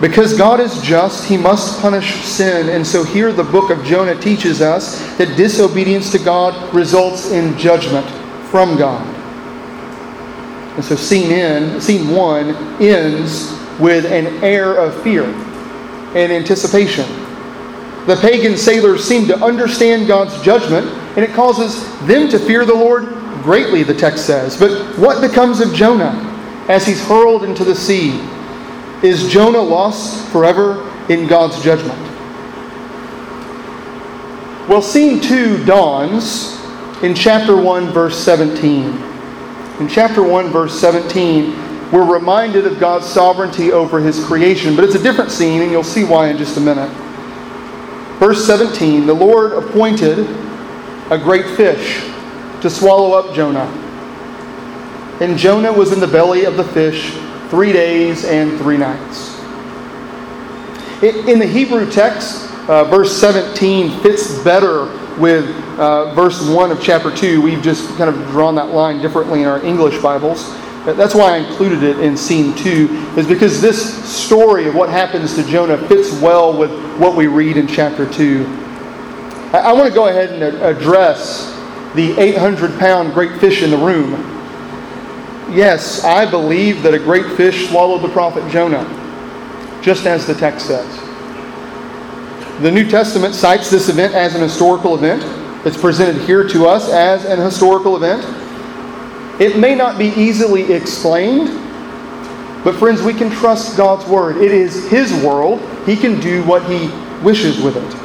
Because 0.01 0.38
God 0.38 0.59
is 0.59 0.81
just, 0.81 1.25
he 1.25 1.38
must 1.38 1.79
punish 1.79 2.15
sin. 2.25 2.67
And 2.67 2.85
so 2.85 3.05
here 3.05 3.31
the 3.31 3.45
book 3.45 3.69
of 3.69 3.83
Jonah 3.85 4.19
teaches 4.19 4.62
us 4.62 5.00
that 5.17 5.38
disobedience 5.38 6.12
to 6.12 6.19
God 6.19 6.73
results 6.73 7.31
in 7.31 7.57
judgment 7.57 8.05
from 8.50 8.77
God. 8.77 9.07
And 10.75 10.83
so 10.83 10.97
scene 10.97 11.31
in, 11.31 11.79
scene 11.79 12.09
one 12.09 12.50
ends 12.81 13.57
with 13.79 14.05
an 14.05 14.43
air 14.43 14.75
of 14.75 15.01
fear 15.03 15.23
and 16.15 16.32
anticipation. 16.32 17.05
The 18.05 18.17
pagan 18.22 18.58
sailors 18.58 19.03
seem 19.03 19.27
to 19.27 19.38
understand 19.38 20.08
God's 20.08 20.41
judgment, 20.41 20.88
and 21.15 21.20
it 21.20 21.34
causes 21.34 21.86
them 22.08 22.27
to 22.29 22.39
fear 22.39 22.65
the 22.65 22.74
Lord 22.74 23.05
greatly, 23.43 23.84
the 23.84 23.93
text 23.93 24.25
says. 24.25 24.58
But 24.58 24.98
what 24.98 25.22
becomes 25.22 25.60
of 25.60 25.74
Jonah 25.74 26.29
as 26.67 26.86
he's 26.86 27.01
hurled 27.05 27.43
into 27.43 27.63
the 27.63 27.75
sea? 27.75 28.20
Is 29.03 29.29
Jonah 29.29 29.62
lost 29.62 30.29
forever 30.32 30.89
in 31.10 31.27
God's 31.27 31.62
judgment? 31.63 32.00
Well, 34.70 34.82
scene 34.82 35.20
2 35.20 35.65
dawns 35.65 36.58
in 37.03 37.13
chapter 37.13 37.55
1, 37.55 37.91
verse 37.91 38.17
17. 38.17 38.86
In 39.79 39.88
chapter 39.89 40.24
1, 40.24 40.50
verse 40.50 40.79
17, 40.79 41.51
we're 41.93 42.12
reminded 42.12 42.65
of 42.65 42.79
God's 42.79 43.05
sovereignty 43.05 43.71
over 43.71 44.00
his 44.00 44.25
creation, 44.25 44.75
but 44.75 44.83
it's 44.83 44.95
a 44.95 45.03
different 45.03 45.29
scene, 45.29 45.62
and 45.62 45.69
you'll 45.69 45.83
see 45.83 46.03
why 46.03 46.29
in 46.29 46.38
just 46.39 46.57
a 46.57 46.59
minute. 46.59 46.89
Verse 48.17 48.43
17 48.47 49.05
The 49.05 49.13
Lord 49.13 49.51
appointed 49.51 50.27
a 51.12 51.19
great 51.19 51.45
fish 51.55 52.01
to 52.62 52.69
swallow 52.71 53.13
up 53.13 53.35
Jonah. 53.35 53.67
And 55.21 55.38
Jonah 55.38 55.71
was 55.71 55.91
in 55.91 56.00
the 56.00 56.07
belly 56.07 56.45
of 56.45 56.57
the 56.57 56.63
fish 56.63 57.13
three 57.50 57.71
days 57.71 58.25
and 58.25 58.57
three 58.57 58.77
nights. 58.77 59.39
In 61.03 61.38
the 61.38 61.45
Hebrew 61.45 61.91
text, 61.91 62.50
uh, 62.67 62.85
verse 62.85 63.15
17 63.15 64.01
fits 64.01 64.39
better 64.43 64.85
with 65.19 65.47
uh, 65.77 66.12
verse 66.15 66.41
1 66.50 66.71
of 66.71 66.81
chapter 66.81 67.15
2. 67.15 67.39
We've 67.39 67.62
just 67.62 67.88
kind 67.97 68.09
of 68.09 68.15
drawn 68.31 68.55
that 68.55 68.69
line 68.69 69.00
differently 69.00 69.41
in 69.41 69.47
our 69.47 69.63
English 69.63 70.01
Bibles. 70.01 70.62
That's 70.85 71.15
why 71.15 71.35
I 71.35 71.37
included 71.37 71.83
it 71.83 71.99
in 71.99 72.17
scene 72.17 72.55
2, 72.55 73.13
is 73.17 73.27
because 73.27 73.61
this 73.61 74.03
story 74.03 74.67
of 74.67 74.75
what 74.75 74.89
happens 74.89 75.35
to 75.35 75.43
Jonah 75.43 75.77
fits 75.87 76.11
well 76.19 76.57
with 76.57 76.71
what 76.99 77.15
we 77.15 77.27
read 77.27 77.57
in 77.57 77.67
chapter 77.67 78.09
2. 78.11 78.45
I, 79.53 79.59
I 79.65 79.73
want 79.73 79.87
to 79.87 79.93
go 79.93 80.07
ahead 80.07 80.31
and 80.31 80.43
address 80.43 81.51
the 81.95 82.19
800 82.19 82.79
pound 82.79 83.13
great 83.13 83.39
fish 83.39 83.63
in 83.63 83.69
the 83.69 83.77
room 83.77 84.34
yes, 85.53 86.03
I 86.03 86.29
believe 86.29 86.84
that 86.84 86.93
a 86.93 86.99
great 86.99 87.25
fish 87.38 87.69
swallowed 87.69 88.01
the 88.01 88.10
prophet 88.10 88.49
Jonah, 88.51 88.84
just 89.81 90.05
as 90.05 90.25
the 90.25 90.34
text 90.34 90.67
says. 90.67 90.99
The 92.62 92.71
New 92.71 92.89
Testament 92.89 93.34
cites 93.36 93.69
this 93.69 93.89
event 93.89 94.13
as 94.13 94.36
an 94.36 94.41
historical 94.41 94.95
event. 94.95 95.23
It's 95.65 95.77
presented 95.77 96.21
here 96.23 96.47
to 96.49 96.67
us 96.67 96.89
as 96.91 97.25
an 97.25 97.39
historical 97.39 97.95
event. 97.95 98.21
It 99.39 99.58
may 99.58 99.74
not 99.74 99.98
be 99.98 100.08
easily 100.10 100.74
explained, 100.74 101.48
but 102.63 102.76
friends, 102.76 103.02
we 103.02 103.13
can 103.13 103.30
trust 103.30 103.76
God's 103.76 104.06
word. 104.06 104.38
It 104.38 104.52
is 104.52 104.89
His 104.89 105.12
world. 105.24 105.60
He 105.86 105.96
can 105.96 106.19
do 106.19 106.43
what 106.43 106.63
He 106.69 106.89
wishes 107.24 107.62
with 107.62 107.78
it. 107.78 108.04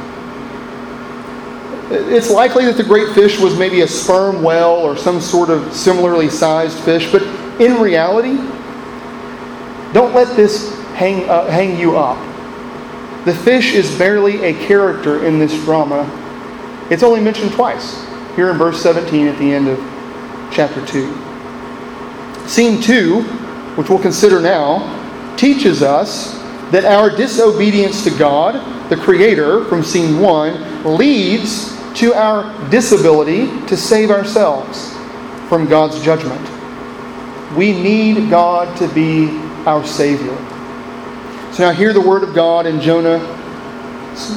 It's 1.90 2.30
likely 2.30 2.64
that 2.66 2.76
the 2.76 2.84
great 2.84 3.14
fish 3.14 3.38
was 3.38 3.58
maybe 3.58 3.80
a 3.82 3.88
sperm 3.88 4.42
whale 4.42 4.66
or 4.66 4.96
some 4.96 5.20
sort 5.20 5.48
of 5.48 5.72
similarly 5.72 6.28
sized 6.28 6.78
fish, 6.80 7.10
but 7.10 7.22
in 7.60 7.80
reality, 7.80 8.36
don't 9.92 10.14
let 10.14 10.34
this 10.36 10.78
hang, 10.92 11.28
uh, 11.28 11.50
hang 11.50 11.78
you 11.78 11.96
up. 11.96 12.18
The 13.24 13.34
fish 13.34 13.74
is 13.74 13.96
barely 13.98 14.42
a 14.44 14.54
character 14.66 15.24
in 15.24 15.38
this 15.38 15.52
drama. 15.64 16.06
It's 16.90 17.02
only 17.02 17.20
mentioned 17.20 17.52
twice, 17.52 18.06
here 18.36 18.50
in 18.50 18.58
verse 18.58 18.82
17 18.82 19.26
at 19.26 19.38
the 19.38 19.54
end 19.54 19.68
of 19.68 19.97
chapter 20.52 20.84
2. 20.86 22.48
Scene 22.48 22.80
2, 22.80 23.22
which 23.76 23.88
we'll 23.88 23.98
consider 23.98 24.40
now, 24.40 25.36
teaches 25.36 25.82
us 25.82 26.38
that 26.70 26.84
our 26.84 27.08
disobedience 27.08 28.04
to 28.04 28.10
God, 28.10 28.90
the 28.90 28.96
Creator, 28.96 29.64
from 29.66 29.82
scene 29.82 30.18
1, 30.20 30.96
leads 30.96 31.76
to 31.94 32.14
our 32.14 32.70
disability 32.70 33.46
to 33.66 33.76
save 33.76 34.10
ourselves 34.10 34.94
from 35.48 35.66
God's 35.66 36.02
judgment. 36.02 36.40
We 37.56 37.72
need 37.72 38.30
God 38.30 38.76
to 38.78 38.88
be 38.88 39.28
our 39.66 39.84
Savior. 39.86 40.36
So 41.52 41.64
now 41.64 41.72
hear 41.72 41.92
the 41.92 42.00
word 42.00 42.22
of 42.22 42.34
God 42.34 42.66
in 42.66 42.80
Jonah 42.80 43.18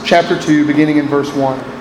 chapter 0.06 0.40
2, 0.40 0.66
beginning 0.66 0.98
in 0.98 1.08
verse 1.08 1.34
1. 1.34 1.81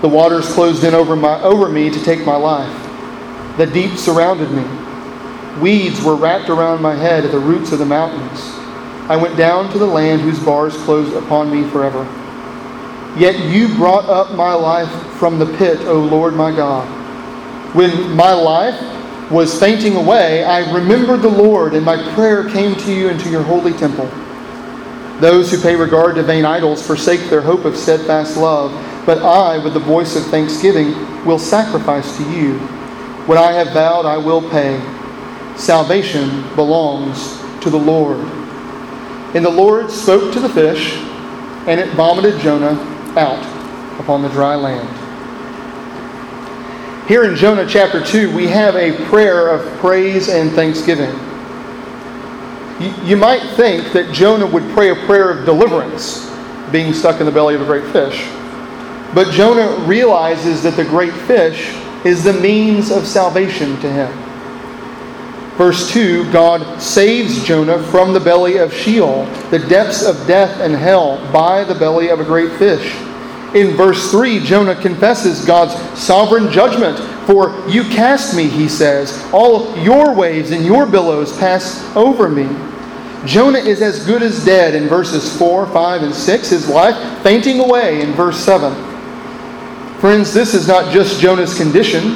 The 0.00 0.08
waters 0.08 0.52
closed 0.52 0.84
in 0.84 0.94
over, 0.94 1.16
my, 1.16 1.42
over 1.42 1.68
me 1.68 1.90
to 1.90 2.04
take 2.04 2.24
my 2.24 2.36
life. 2.36 2.86
The 3.56 3.66
deep 3.66 3.98
surrounded 3.98 4.50
me. 4.50 4.64
Weeds 5.60 6.02
were 6.02 6.14
wrapped 6.14 6.48
around 6.48 6.80
my 6.80 6.94
head 6.94 7.24
at 7.24 7.32
the 7.32 7.38
roots 7.38 7.72
of 7.72 7.80
the 7.80 7.84
mountains. 7.84 8.40
I 9.10 9.16
went 9.16 9.36
down 9.36 9.72
to 9.72 9.78
the 9.78 9.86
land 9.86 10.20
whose 10.20 10.38
bars 10.38 10.76
closed 10.84 11.16
upon 11.16 11.50
me 11.50 11.68
forever. 11.70 12.04
Yet 13.18 13.40
you 13.46 13.74
brought 13.74 14.04
up 14.04 14.36
my 14.36 14.52
life 14.52 14.90
from 15.16 15.38
the 15.38 15.46
pit, 15.56 15.80
O 15.86 15.98
Lord 15.98 16.34
my 16.34 16.54
God. 16.54 16.86
When 17.74 18.12
my 18.12 18.32
life 18.32 18.80
was 19.32 19.58
fainting 19.58 19.96
away, 19.96 20.44
I 20.44 20.72
remembered 20.72 21.22
the 21.22 21.28
Lord, 21.28 21.74
and 21.74 21.84
my 21.84 22.00
prayer 22.14 22.48
came 22.48 22.76
to 22.76 22.92
you 22.92 23.08
into 23.08 23.28
your 23.28 23.42
holy 23.42 23.72
temple. 23.72 24.06
Those 25.20 25.50
who 25.50 25.60
pay 25.60 25.74
regard 25.74 26.14
to 26.14 26.22
vain 26.22 26.44
idols 26.44 26.86
forsake 26.86 27.28
their 27.28 27.42
hope 27.42 27.64
of 27.64 27.76
steadfast 27.76 28.36
love, 28.36 28.72
but 29.08 29.22
I, 29.22 29.56
with 29.56 29.72
the 29.72 29.80
voice 29.80 30.16
of 30.16 30.26
thanksgiving, 30.26 30.92
will 31.24 31.38
sacrifice 31.38 32.18
to 32.18 32.30
you. 32.30 32.58
What 33.24 33.38
I 33.38 33.52
have 33.52 33.68
vowed, 33.68 34.04
I 34.04 34.18
will 34.18 34.42
pay. 34.50 34.78
Salvation 35.56 36.42
belongs 36.54 37.38
to 37.62 37.70
the 37.70 37.78
Lord. 37.78 38.18
And 39.34 39.42
the 39.42 39.48
Lord 39.48 39.90
spoke 39.90 40.30
to 40.34 40.40
the 40.40 40.48
fish, 40.50 40.98
and 41.66 41.80
it 41.80 41.88
vomited 41.94 42.38
Jonah 42.42 42.74
out 43.16 43.42
upon 43.98 44.20
the 44.20 44.28
dry 44.28 44.56
land. 44.56 44.86
Here 47.08 47.24
in 47.24 47.34
Jonah 47.34 47.66
chapter 47.66 48.04
2, 48.04 48.36
we 48.36 48.46
have 48.48 48.76
a 48.76 49.06
prayer 49.06 49.48
of 49.48 49.66
praise 49.78 50.28
and 50.28 50.52
thanksgiving. 50.52 51.18
You, 53.06 53.16
might 53.16 53.56
think 53.56 53.90
that 53.94 54.12
Jonah 54.12 54.46
would 54.46 54.70
pray 54.74 54.90
a 54.90 55.06
prayer 55.06 55.30
of 55.30 55.46
deliverance, 55.46 56.30
being 56.70 56.92
stuck 56.92 57.20
in 57.20 57.24
the 57.26 57.32
belly 57.32 57.54
of 57.54 57.62
a 57.62 57.64
great 57.64 57.90
fish. 57.90 58.28
But 59.14 59.32
Jonah 59.32 59.84
realizes 59.86 60.62
that 60.62 60.76
the 60.76 60.84
great 60.84 61.12
fish 61.12 61.74
is 62.04 62.24
the 62.24 62.34
means 62.34 62.90
of 62.90 63.06
salvation 63.06 63.78
to 63.80 63.90
him. 63.90 64.12
Verse 65.56 65.90
2 65.90 66.30
God 66.30 66.80
saves 66.80 67.44
Jonah 67.44 67.82
from 67.84 68.12
the 68.12 68.20
belly 68.20 68.58
of 68.58 68.72
Sheol, 68.72 69.24
the 69.50 69.58
depths 69.58 70.04
of 70.04 70.26
death 70.26 70.60
and 70.60 70.74
hell, 70.74 71.16
by 71.32 71.64
the 71.64 71.74
belly 71.74 72.10
of 72.10 72.20
a 72.20 72.24
great 72.24 72.52
fish. 72.58 72.94
In 73.54 73.76
verse 73.76 74.10
3, 74.10 74.40
Jonah 74.40 74.80
confesses 74.80 75.44
God's 75.44 75.74
sovereign 75.98 76.52
judgment. 76.52 76.98
For 77.26 77.66
you 77.66 77.82
cast 77.82 78.36
me, 78.36 78.46
he 78.46 78.68
says. 78.68 79.26
All 79.32 79.76
your 79.78 80.14
waves 80.14 80.50
and 80.50 80.64
your 80.64 80.86
billows 80.86 81.36
pass 81.38 81.82
over 81.96 82.28
me. 82.28 82.46
Jonah 83.24 83.58
is 83.58 83.82
as 83.82 84.06
good 84.06 84.22
as 84.22 84.44
dead 84.44 84.74
in 84.74 84.86
verses 84.86 85.36
4, 85.38 85.66
5, 85.66 86.02
and 86.02 86.14
6. 86.14 86.50
His 86.50 86.68
life 86.68 87.22
fainting 87.22 87.58
away 87.58 88.02
in 88.02 88.12
verse 88.12 88.38
7. 88.38 88.87
Friends, 90.00 90.32
this 90.32 90.54
is 90.54 90.68
not 90.68 90.92
just 90.92 91.20
Jonah's 91.20 91.56
condition. 91.58 92.12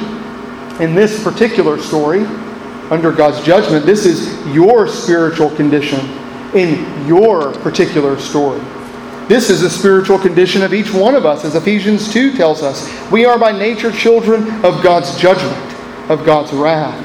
In 0.79 0.95
this 0.95 1.21
particular 1.21 1.77
story, 1.77 2.21
under 2.89 3.11
God's 3.11 3.45
judgment, 3.45 3.85
this 3.85 4.05
is 4.05 4.37
your 4.55 4.87
spiritual 4.87 5.49
condition 5.49 5.99
in 6.55 7.05
your 7.05 7.51
particular 7.55 8.17
story. 8.17 8.61
This 9.27 9.49
is 9.49 9.59
the 9.59 9.69
spiritual 9.69 10.17
condition 10.17 10.63
of 10.63 10.73
each 10.73 10.93
one 10.93 11.13
of 11.13 11.25
us, 11.25 11.43
as 11.43 11.55
Ephesians 11.55 12.09
2 12.13 12.37
tells 12.37 12.63
us. 12.63 12.89
We 13.11 13.25
are 13.25 13.37
by 13.37 13.51
nature 13.51 13.91
children 13.91 14.49
of 14.63 14.81
God's 14.81 15.17
judgment, 15.19 15.57
of 16.09 16.25
God's 16.25 16.53
wrath. 16.53 17.01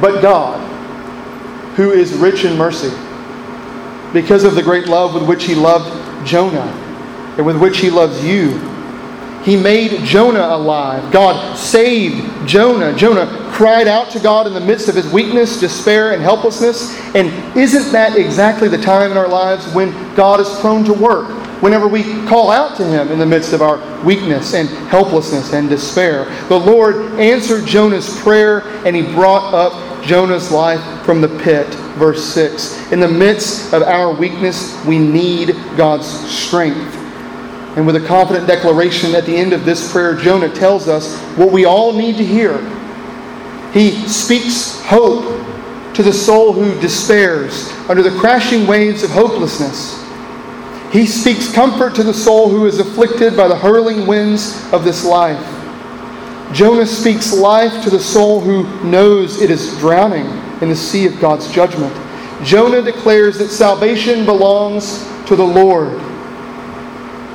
But 0.00 0.20
God, 0.20 0.58
who 1.76 1.92
is 1.92 2.12
rich 2.14 2.44
in 2.44 2.58
mercy, 2.58 2.90
because 4.12 4.42
of 4.42 4.56
the 4.56 4.62
great 4.64 4.88
love 4.88 5.14
with 5.14 5.28
which 5.28 5.44
He 5.44 5.54
loved 5.54 6.26
Jonah 6.26 6.83
and 7.36 7.46
with 7.46 7.60
which 7.60 7.78
He 7.78 7.90
loves 7.90 8.24
you, 8.24 8.58
He 9.42 9.56
made 9.56 10.04
Jonah 10.04 10.46
alive. 10.54 11.12
God 11.12 11.56
saved 11.56 12.48
Jonah. 12.48 12.94
Jonah 12.94 13.44
cried 13.54 13.86
out 13.86 14.10
to 14.10 14.18
God 14.18 14.48
in 14.48 14.52
the 14.52 14.60
midst 14.60 14.88
of 14.88 14.96
his 14.96 15.10
weakness, 15.12 15.60
despair, 15.60 16.12
and 16.12 16.20
helplessness. 16.20 16.98
And 17.14 17.28
isn't 17.56 17.92
that 17.92 18.16
exactly 18.16 18.66
the 18.68 18.78
time 18.78 19.12
in 19.12 19.16
our 19.16 19.28
lives 19.28 19.72
when 19.72 19.92
God 20.16 20.40
is 20.40 20.48
prone 20.58 20.84
to 20.84 20.92
work? 20.92 21.28
Whenever 21.62 21.86
we 21.86 22.02
call 22.26 22.50
out 22.50 22.76
to 22.78 22.84
him 22.84 23.12
in 23.12 23.18
the 23.18 23.24
midst 23.24 23.52
of 23.52 23.62
our 23.62 23.78
weakness 24.04 24.54
and 24.54 24.68
helplessness 24.88 25.52
and 25.52 25.68
despair. 25.68 26.24
The 26.48 26.58
Lord 26.58 26.96
answered 27.20 27.64
Jonah's 27.64 28.20
prayer 28.20 28.62
and 28.84 28.96
he 28.96 29.02
brought 29.02 29.54
up 29.54 30.04
Jonah's 30.04 30.50
life 30.50 30.82
from 31.06 31.20
the 31.20 31.28
pit. 31.44 31.68
Verse 31.94 32.24
6. 32.24 32.90
In 32.90 32.98
the 32.98 33.08
midst 33.08 33.72
of 33.72 33.82
our 33.82 34.12
weakness, 34.12 34.84
we 34.84 34.98
need 34.98 35.54
God's 35.76 36.08
strength. 36.28 37.03
And 37.76 37.86
with 37.86 37.96
a 37.96 38.06
confident 38.06 38.46
declaration 38.46 39.14
at 39.14 39.26
the 39.26 39.36
end 39.36 39.52
of 39.52 39.64
this 39.64 39.90
prayer, 39.90 40.14
Jonah 40.14 40.54
tells 40.54 40.88
us 40.88 41.18
what 41.36 41.50
we 41.50 41.64
all 41.64 41.92
need 41.92 42.16
to 42.16 42.24
hear 42.24 42.58
he 43.74 43.90
speaks 44.06 44.80
hope 44.84 45.24
to 45.94 46.02
the 46.04 46.12
soul 46.12 46.52
who 46.52 46.80
despairs 46.80 47.72
under 47.88 48.04
the 48.04 48.16
crashing 48.20 48.68
waves 48.68 49.02
of 49.02 49.10
hopelessness. 49.10 50.00
He 50.92 51.06
speaks 51.06 51.52
comfort 51.52 51.96
to 51.96 52.04
the 52.04 52.14
soul 52.14 52.48
who 52.48 52.66
is 52.66 52.78
afflicted 52.78 53.36
by 53.36 53.48
the 53.48 53.56
hurling 53.56 54.06
winds 54.06 54.72
of 54.72 54.84
this 54.84 55.04
life. 55.04 55.44
Jonah 56.52 56.86
speaks 56.86 57.32
life 57.32 57.82
to 57.82 57.90
the 57.90 57.98
soul 57.98 58.40
who 58.40 58.62
knows 58.88 59.42
it 59.42 59.50
is 59.50 59.76
drowning 59.80 60.26
in 60.62 60.68
the 60.68 60.76
sea 60.76 61.06
of 61.06 61.18
God's 61.18 61.50
judgment. 61.50 61.92
Jonah 62.44 62.80
declares 62.80 63.38
that 63.38 63.48
salvation 63.48 64.24
belongs 64.24 65.04
to 65.26 65.34
the 65.34 65.42
Lord. 65.42 66.00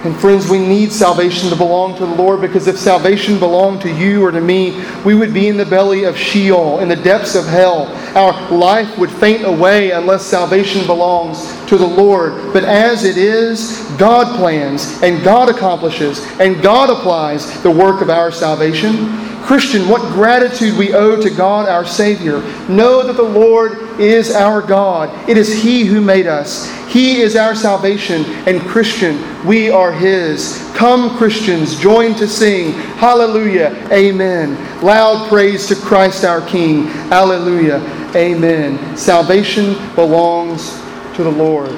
And 0.06 0.16
friends, 0.16 0.50
we 0.50 0.60
need 0.60 0.94
salvation 0.94 1.50
to 1.50 1.58
belong 1.58 1.98
to 1.98 2.06
the 2.06 2.16
Lord 2.16 2.40
because 2.40 2.68
if 2.68 2.78
salvation 2.78 3.38
belonged 3.38 3.82
to 3.82 3.94
you 3.94 4.24
or 4.24 4.32
to 4.32 4.40
me, 4.40 4.82
we 5.04 5.14
would 5.14 5.34
be 5.34 5.50
in 5.50 5.58
the 5.58 5.66
belly 5.66 6.06
of 6.06 6.18
Sheol, 6.18 6.80
in 6.80 6.88
the 6.88 6.96
depths 6.96 7.36
of 7.36 7.46
hell. 7.46 7.88
Our 8.16 8.50
life 8.50 8.98
would 8.98 9.12
faint 9.12 9.44
away 9.44 9.92
unless 9.92 10.26
salvation 10.26 10.86
belongs 10.86 11.52
to 11.66 11.78
the 11.78 11.86
Lord. 11.86 12.54
But 12.54 12.64
as 12.64 13.04
it 13.04 13.18
is, 13.18 13.78
God 13.98 14.38
plans 14.38 15.02
and 15.04 15.22
God 15.22 15.50
accomplishes 15.50 16.26
and 16.40 16.64
God 16.64 16.90
applies 16.90 17.62
the 17.62 17.72
work 17.72 18.00
of 18.00 18.10
our 18.10 18.32
salvation. 18.32 19.29
Christian, 19.50 19.90
what 19.90 20.04
gratitude 20.14 20.78
we 20.78 20.94
owe 20.94 21.20
to 21.20 21.30
God 21.32 21.68
our 21.68 21.84
Savior. 21.84 22.40
Know 22.70 23.02
that 23.02 23.18
the 23.18 23.24
Lord 23.24 24.00
is 24.00 24.30
our 24.30 24.62
God. 24.62 25.28
It 25.28 25.40
is 25.40 25.52
He 25.52 25.86
who 25.86 26.02
made 26.02 26.28
us. 26.28 26.70
He 26.88 27.22
is 27.22 27.36
our 27.36 27.56
salvation, 27.56 28.26
and 28.46 28.62
Christian, 28.62 29.20
we 29.48 29.72
are 29.72 29.92
His. 29.92 30.72
Come, 30.76 31.18
Christians, 31.18 31.80
join 31.80 32.14
to 32.18 32.28
sing 32.28 32.74
Hallelujah, 33.00 33.72
Amen. 33.92 34.54
Loud 34.84 35.28
praise 35.28 35.66
to 35.70 35.76
Christ 35.76 36.24
our 36.26 36.46
King. 36.46 36.84
Hallelujah, 37.10 37.80
Amen. 38.16 38.96
Salvation 38.96 39.74
belongs 39.96 40.80
to 41.16 41.24
the 41.24 41.32
Lord. 41.32 41.72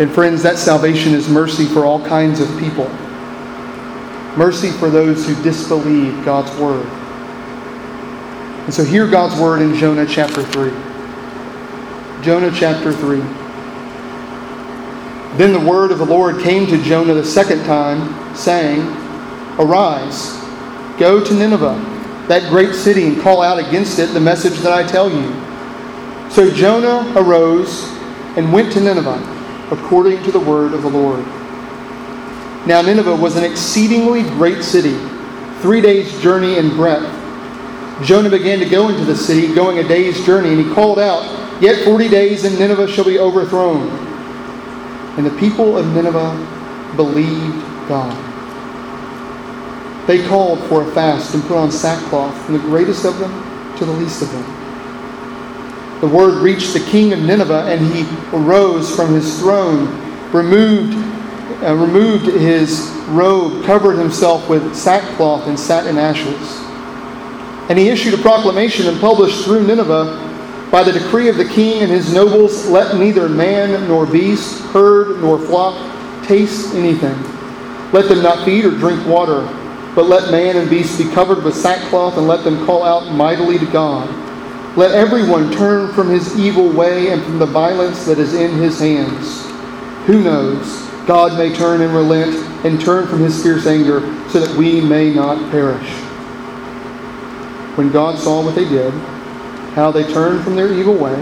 And 0.00 0.10
friends, 0.10 0.42
that 0.44 0.56
salvation 0.56 1.12
is 1.12 1.28
mercy 1.28 1.66
for 1.66 1.84
all 1.84 2.02
kinds 2.02 2.40
of 2.40 2.48
people 2.58 2.90
mercy 4.36 4.70
for 4.70 4.90
those 4.90 5.26
who 5.26 5.34
disbelieve 5.42 6.24
God's 6.24 6.54
word. 6.58 6.86
And 8.64 8.74
so 8.74 8.84
hear 8.84 9.08
God's 9.08 9.40
word 9.40 9.62
in 9.62 9.74
Jonah 9.76 10.06
chapter 10.06 10.42
3. 10.42 10.70
Jonah 12.22 12.50
chapter 12.50 12.92
3. 12.92 13.20
Then 15.36 15.52
the 15.52 15.60
word 15.60 15.92
of 15.92 15.98
the 15.98 16.06
Lord 16.06 16.40
came 16.40 16.66
to 16.66 16.82
Jonah 16.82 17.14
the 17.14 17.24
second 17.24 17.64
time, 17.64 18.34
saying, 18.34 18.80
Arise, 19.58 20.32
go 20.98 21.22
to 21.22 21.34
Nineveh, 21.34 21.78
that 22.28 22.50
great 22.50 22.74
city, 22.74 23.06
and 23.06 23.20
call 23.20 23.42
out 23.42 23.58
against 23.58 23.98
it 23.98 24.06
the 24.06 24.20
message 24.20 24.58
that 24.60 24.72
I 24.72 24.82
tell 24.86 25.10
you. 25.10 25.28
So 26.30 26.50
Jonah 26.50 27.12
arose 27.16 27.84
and 28.36 28.52
went 28.52 28.72
to 28.72 28.80
Nineveh, 28.80 29.68
according 29.70 30.22
to 30.24 30.32
the 30.32 30.40
word 30.40 30.74
of 30.74 30.82
the 30.82 30.90
Lord. 30.90 31.24
Now, 32.66 32.82
Nineveh 32.82 33.14
was 33.14 33.36
an 33.36 33.44
exceedingly 33.44 34.22
great 34.22 34.64
city, 34.64 34.98
three 35.60 35.80
days' 35.80 36.20
journey 36.20 36.58
in 36.58 36.70
breadth. 36.70 37.12
Jonah 38.04 38.28
began 38.28 38.58
to 38.58 38.68
go 38.68 38.88
into 38.88 39.04
the 39.04 39.16
city, 39.16 39.54
going 39.54 39.78
a 39.78 39.86
day's 39.86 40.24
journey, 40.26 40.50
and 40.50 40.58
he 40.66 40.74
called 40.74 40.98
out, 40.98 41.62
Yet 41.62 41.84
forty 41.84 42.08
days, 42.08 42.44
and 42.44 42.58
Nineveh 42.58 42.88
shall 42.88 43.04
be 43.04 43.18
overthrown. 43.18 43.88
And 45.16 45.24
the 45.24 45.30
people 45.38 45.78
of 45.78 45.86
Nineveh 45.94 46.92
believed 46.96 47.62
God. 47.88 48.14
They 50.06 50.26
called 50.26 50.60
for 50.68 50.82
a 50.82 50.92
fast 50.92 51.34
and 51.34 51.42
put 51.44 51.56
on 51.56 51.72
sackcloth, 51.72 52.36
from 52.44 52.54
the 52.54 52.60
greatest 52.60 53.04
of 53.06 53.18
them 53.18 53.76
to 53.78 53.84
the 53.86 53.92
least 53.92 54.20
of 54.22 54.30
them. 54.32 56.00
The 56.00 56.08
word 56.08 56.42
reached 56.42 56.74
the 56.74 56.80
king 56.80 57.12
of 57.14 57.20
Nineveh, 57.20 57.64
and 57.68 57.80
he 57.94 58.06
arose 58.36 58.94
from 58.94 59.14
his 59.14 59.38
throne, 59.38 59.86
removed 60.32 61.15
uh, 61.62 61.74
removed 61.74 62.26
his 62.26 62.90
robe, 63.08 63.64
covered 63.64 63.96
himself 63.96 64.48
with 64.48 64.74
sackcloth 64.74 65.46
and 65.46 65.58
sat 65.58 65.86
in 65.86 65.96
ashes. 65.98 66.62
And 67.68 67.78
he 67.78 67.88
issued 67.88 68.14
a 68.14 68.22
proclamation 68.22 68.86
and 68.86 69.00
published 69.00 69.44
through 69.44 69.66
Nineveh 69.66 70.68
by 70.70 70.82
the 70.82 70.92
decree 70.92 71.28
of 71.28 71.36
the 71.36 71.48
king 71.48 71.82
and 71.82 71.90
his 71.90 72.12
nobles 72.12 72.66
let 72.66 72.96
neither 72.98 73.28
man 73.28 73.88
nor 73.88 74.06
beast, 74.06 74.62
herd 74.66 75.20
nor 75.20 75.38
flock 75.38 75.74
taste 76.26 76.74
anything. 76.74 77.16
Let 77.92 78.08
them 78.08 78.22
not 78.22 78.44
feed 78.44 78.64
or 78.64 78.70
drink 78.72 79.06
water, 79.06 79.42
but 79.94 80.06
let 80.06 80.30
man 80.30 80.56
and 80.56 80.68
beast 80.68 80.98
be 80.98 81.10
covered 81.12 81.42
with 81.42 81.54
sackcloth 81.54 82.18
and 82.18 82.26
let 82.26 82.44
them 82.44 82.66
call 82.66 82.82
out 82.82 83.12
mightily 83.12 83.58
to 83.58 83.66
God. 83.66 84.08
Let 84.76 84.90
everyone 84.90 85.50
turn 85.52 85.92
from 85.94 86.10
his 86.10 86.38
evil 86.38 86.68
way 86.68 87.10
and 87.10 87.22
from 87.22 87.38
the 87.38 87.46
violence 87.46 88.04
that 88.04 88.18
is 88.18 88.34
in 88.34 88.52
his 88.52 88.78
hands. 88.78 89.46
Who 90.06 90.22
knows? 90.22 90.85
God 91.06 91.38
may 91.38 91.54
turn 91.54 91.82
and 91.82 91.94
relent 91.94 92.34
and 92.64 92.80
turn 92.80 93.06
from 93.06 93.20
his 93.20 93.40
fierce 93.40 93.64
anger 93.64 94.00
so 94.28 94.40
that 94.40 94.56
we 94.56 94.80
may 94.80 95.14
not 95.14 95.52
perish. 95.52 95.88
When 97.76 97.92
God 97.92 98.18
saw 98.18 98.44
what 98.44 98.56
they 98.56 98.68
did, 98.68 98.92
how 99.74 99.92
they 99.92 100.02
turned 100.12 100.42
from 100.42 100.56
their 100.56 100.72
evil 100.72 100.94
way, 100.94 101.14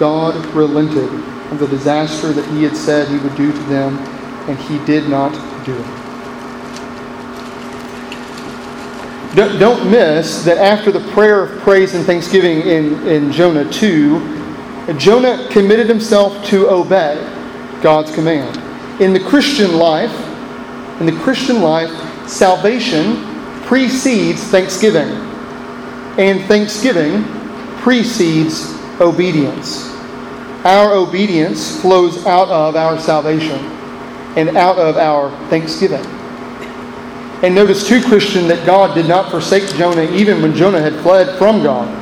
God 0.00 0.34
relented 0.46 1.08
of 1.52 1.60
the 1.60 1.68
disaster 1.68 2.32
that 2.32 2.44
he 2.50 2.64
had 2.64 2.76
said 2.76 3.06
he 3.06 3.18
would 3.18 3.36
do 3.36 3.52
to 3.52 3.58
them, 3.64 3.98
and 4.48 4.58
he 4.58 4.84
did 4.84 5.08
not 5.08 5.32
do 5.64 5.78
it. 5.78 5.86
Don't 9.60 9.90
miss 9.90 10.44
that 10.44 10.58
after 10.58 10.90
the 10.90 11.06
prayer 11.12 11.44
of 11.44 11.60
praise 11.60 11.94
and 11.94 12.04
thanksgiving 12.04 12.62
in, 12.62 13.06
in 13.06 13.30
Jonah 13.30 13.70
2, 13.70 14.96
Jonah 14.98 15.46
committed 15.50 15.88
himself 15.88 16.44
to 16.46 16.68
obey 16.68 17.16
God's 17.80 18.12
command 18.12 18.61
in 19.00 19.12
the 19.12 19.20
Christian 19.20 19.78
life, 19.78 20.12
in 21.00 21.06
the 21.06 21.18
Christian 21.22 21.62
life, 21.62 21.90
salvation 22.28 23.16
precedes 23.64 24.42
thanksgiving, 24.44 25.08
and 26.18 26.42
thanksgiving 26.46 27.24
precedes 27.78 28.74
obedience. 29.00 29.88
Our 30.64 30.94
obedience 30.94 31.80
flows 31.80 32.24
out 32.26 32.48
of 32.48 32.76
our 32.76 32.98
salvation 33.00 33.58
and 34.36 34.56
out 34.56 34.78
of 34.78 34.96
our 34.96 35.30
thanksgiving. 35.48 36.04
And 37.42 37.54
notice, 37.54 37.88
too, 37.88 38.00
Christian, 38.02 38.46
that 38.48 38.64
God 38.64 38.94
did 38.94 39.08
not 39.08 39.30
forsake 39.30 39.68
Jonah 39.74 40.08
even 40.12 40.40
when 40.40 40.54
Jonah 40.54 40.80
had 40.80 40.94
fled 41.02 41.36
from 41.38 41.62
God. 41.62 42.01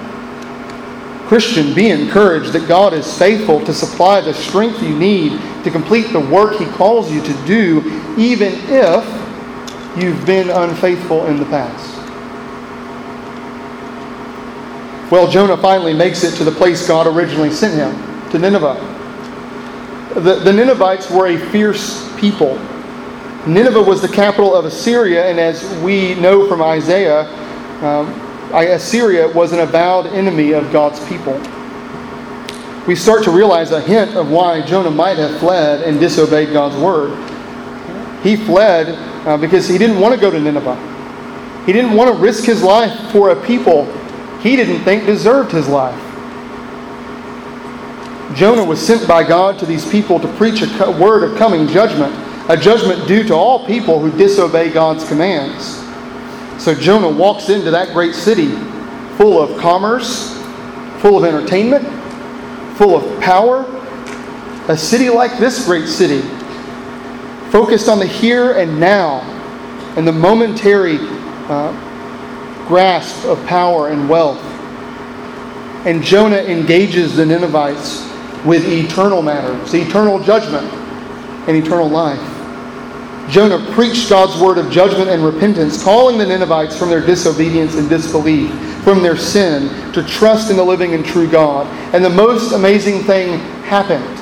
Christian, 1.31 1.73
be 1.75 1.91
encouraged 1.91 2.53
that 2.55 2.67
God 2.67 2.93
is 2.93 3.17
faithful 3.17 3.65
to 3.65 3.73
supply 3.73 4.21
the 4.21 4.35
strength 4.35 4.83
you 4.83 4.99
need 4.99 5.41
to 5.63 5.71
complete 5.71 6.13
the 6.13 6.19
work 6.19 6.59
He 6.59 6.67
calls 6.67 7.09
you 7.09 7.23
to 7.23 7.47
do, 7.47 7.79
even 8.19 8.53
if 8.67 9.05
you've 9.97 10.27
been 10.27 10.51
unfaithful 10.51 11.27
in 11.27 11.39
the 11.39 11.45
past. 11.45 11.99
Well, 15.13 15.31
Jonah 15.31 15.57
finally 15.57 15.95
makes 15.95 16.25
it 16.25 16.35
to 16.39 16.43
the 16.43 16.51
place 16.51 16.89
God 16.89 17.07
originally 17.07 17.53
sent 17.53 17.75
him, 17.75 18.31
to 18.31 18.39
Nineveh. 18.41 18.75
The, 20.15 20.35
the 20.41 20.53
Ninevites 20.53 21.09
were 21.13 21.29
a 21.29 21.39
fierce 21.53 22.13
people. 22.19 22.57
Nineveh 23.47 23.81
was 23.81 24.03
the 24.03 24.09
capital 24.09 24.53
of 24.53 24.65
Assyria, 24.65 25.27
and 25.27 25.39
as 25.39 25.65
we 25.79 26.17
know 26.17 26.49
from 26.49 26.61
Isaiah, 26.61 27.29
um, 27.85 28.30
Assyria 28.53 29.29
was 29.29 29.53
an 29.53 29.61
avowed 29.61 30.07
enemy 30.07 30.53
of 30.53 30.73
God's 30.73 30.99
people. 31.09 31.35
We 32.87 32.97
start 32.97 33.25
to 33.25 33.31
realize 33.31 33.71
a 33.73 33.81
hint 33.81 34.17
of 34.17 34.31
why 34.31 34.63
Jonah 34.63 34.91
might 34.91 35.19
have 35.19 35.39
fled 35.39 35.83
and 35.83 36.01
disobeyed 36.01 36.53
God's 36.53 36.77
word. 36.77 37.17
He 38.23 38.37
fled 38.37 38.89
uh, 39.27 39.37
because 39.37 39.69
he 39.69 39.79
didn't 39.79 40.01
want 40.01 40.15
to 40.15 40.21
go 40.21 40.31
to 40.31 40.41
Nineveh. 40.41 41.65
He 41.67 41.73
didn't 41.73 41.95
want 41.95 42.15
to 42.15 42.21
risk 42.21 42.45
his 42.45 42.63
life 42.63 43.13
for 43.13 43.31
a 43.31 43.47
people 43.47 43.85
he 44.43 44.57
didn't 44.57 44.85
think 44.85 45.05
deserved 45.05 45.53
his 45.53 45.69
life. 45.69 45.99
Jonah 48.35 48.65
was 48.65 48.85
sent 48.85 49.07
by 49.07 49.23
God 49.27 49.59
to 49.59 49.67
these 49.67 49.89
people 49.91 50.19
to 50.19 50.29
preach 50.37 50.63
a 50.63 50.91
word 50.91 51.23
of 51.23 51.37
coming 51.37 51.67
judgment, 51.69 52.15
a 52.49 52.57
judgment 52.57 53.07
due 53.07 53.23
to 53.25 53.35
all 53.35 53.67
people 53.67 54.01
who 54.01 54.17
disobey 54.17 54.71
God's 54.71 55.07
commands. 55.07 55.79
So 56.61 56.75
Jonah 56.75 57.09
walks 57.09 57.49
into 57.49 57.71
that 57.71 57.95
great 57.95 58.15
city 58.15 58.49
full 59.17 59.41
of 59.41 59.59
commerce, 59.59 60.35
full 61.01 61.17
of 61.17 61.25
entertainment, 61.25 61.87
full 62.77 62.97
of 62.97 63.21
power. 63.23 63.65
A 64.69 64.77
city 64.77 65.09
like 65.09 65.39
this 65.39 65.65
great 65.65 65.89
city, 65.89 66.21
focused 67.51 67.89
on 67.89 67.99
the 67.99 68.07
here 68.07 68.53
and 68.53 68.79
now 68.79 69.21
and 69.97 70.07
the 70.07 70.13
momentary 70.13 70.99
uh, 71.49 71.73
grasp 72.69 73.25
of 73.25 73.45
power 73.47 73.89
and 73.89 74.07
wealth. 74.07 74.39
And 75.87 76.03
Jonah 76.03 76.43
engages 76.43 77.17
the 77.17 77.25
Ninevites 77.25 78.07
with 78.45 78.69
eternal 78.69 79.23
matters, 79.23 79.75
eternal 79.75 80.23
judgment, 80.23 80.71
and 81.49 81.57
eternal 81.57 81.89
life. 81.89 82.30
Jonah 83.29 83.65
preached 83.73 84.09
God's 84.09 84.41
word 84.41 84.59
of 84.59 84.71
judgment 84.71 85.11
and 85.11 85.25
repentance, 85.25 85.83
calling 85.83 86.19
the 86.19 86.27
Ninevites 86.27 86.77
from 86.77 86.89
their 86.89 87.05
disobedience 87.05 87.77
and 87.77 87.89
disbelief, 87.89 88.51
from 88.83 89.03
their 89.03 89.17
sin, 89.17 89.93
to 89.93 90.03
trust 90.03 90.51
in 90.51 90.57
the 90.57 90.65
living 90.65 90.95
and 90.95 91.05
true 91.05 91.31
God. 91.31 91.67
And 91.95 92.05
the 92.05 92.11
most 92.11 92.53
amazing 92.53 93.03
thing 93.03 93.39
happened. 93.63 94.17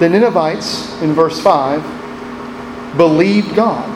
The 0.00 0.08
Ninevites, 0.08 1.00
in 1.02 1.12
verse 1.12 1.40
5, 1.40 2.96
believed 2.96 3.54
God. 3.54 3.90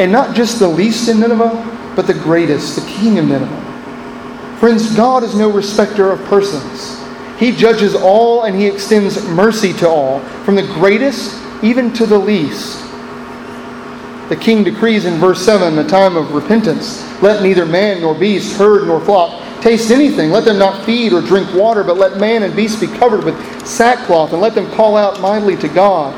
And 0.00 0.10
not 0.10 0.34
just 0.34 0.58
the 0.58 0.68
least 0.68 1.08
in 1.08 1.20
Nineveh, 1.20 1.92
but 1.94 2.06
the 2.06 2.14
greatest, 2.14 2.76
the 2.76 2.86
king 2.86 3.18
of 3.18 3.26
Nineveh. 3.26 4.56
Friends, 4.58 4.94
God 4.94 5.22
is 5.22 5.34
no 5.34 5.50
respecter 5.50 6.10
of 6.10 6.22
persons. 6.24 6.99
He 7.40 7.50
judges 7.52 7.94
all 7.94 8.44
and 8.44 8.54
he 8.54 8.66
extends 8.66 9.26
mercy 9.28 9.72
to 9.78 9.88
all, 9.88 10.20
from 10.44 10.54
the 10.54 10.62
greatest 10.62 11.42
even 11.62 11.90
to 11.94 12.04
the 12.04 12.18
least. 12.18 12.78
The 14.28 14.36
king 14.36 14.62
decrees 14.62 15.06
in 15.06 15.14
verse 15.14 15.42
7 15.44 15.78
a 15.78 15.88
time 15.88 16.16
of 16.16 16.32
repentance. 16.32 17.02
Let 17.22 17.42
neither 17.42 17.64
man 17.66 18.02
nor 18.02 18.14
beast, 18.14 18.56
herd 18.56 18.86
nor 18.86 19.00
flock 19.00 19.42
taste 19.62 19.90
anything. 19.90 20.30
Let 20.30 20.44
them 20.44 20.58
not 20.58 20.84
feed 20.84 21.12
or 21.12 21.20
drink 21.20 21.52
water, 21.54 21.82
but 21.82 21.96
let 21.96 22.18
man 22.18 22.42
and 22.42 22.54
beast 22.54 22.78
be 22.78 22.86
covered 22.86 23.24
with 23.24 23.66
sackcloth, 23.66 24.32
and 24.32 24.40
let 24.40 24.54
them 24.54 24.70
call 24.72 24.96
out 24.96 25.20
mightily 25.20 25.56
to 25.56 25.68
God. 25.68 26.14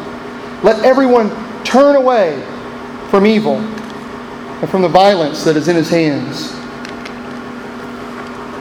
Let 0.64 0.84
everyone 0.84 1.30
turn 1.64 1.96
away 1.96 2.40
from 3.10 3.26
evil 3.26 3.56
and 3.56 4.68
from 4.68 4.82
the 4.82 4.88
violence 4.88 5.44
that 5.44 5.56
is 5.56 5.68
in 5.68 5.76
his 5.76 5.88
hands. 5.88 6.50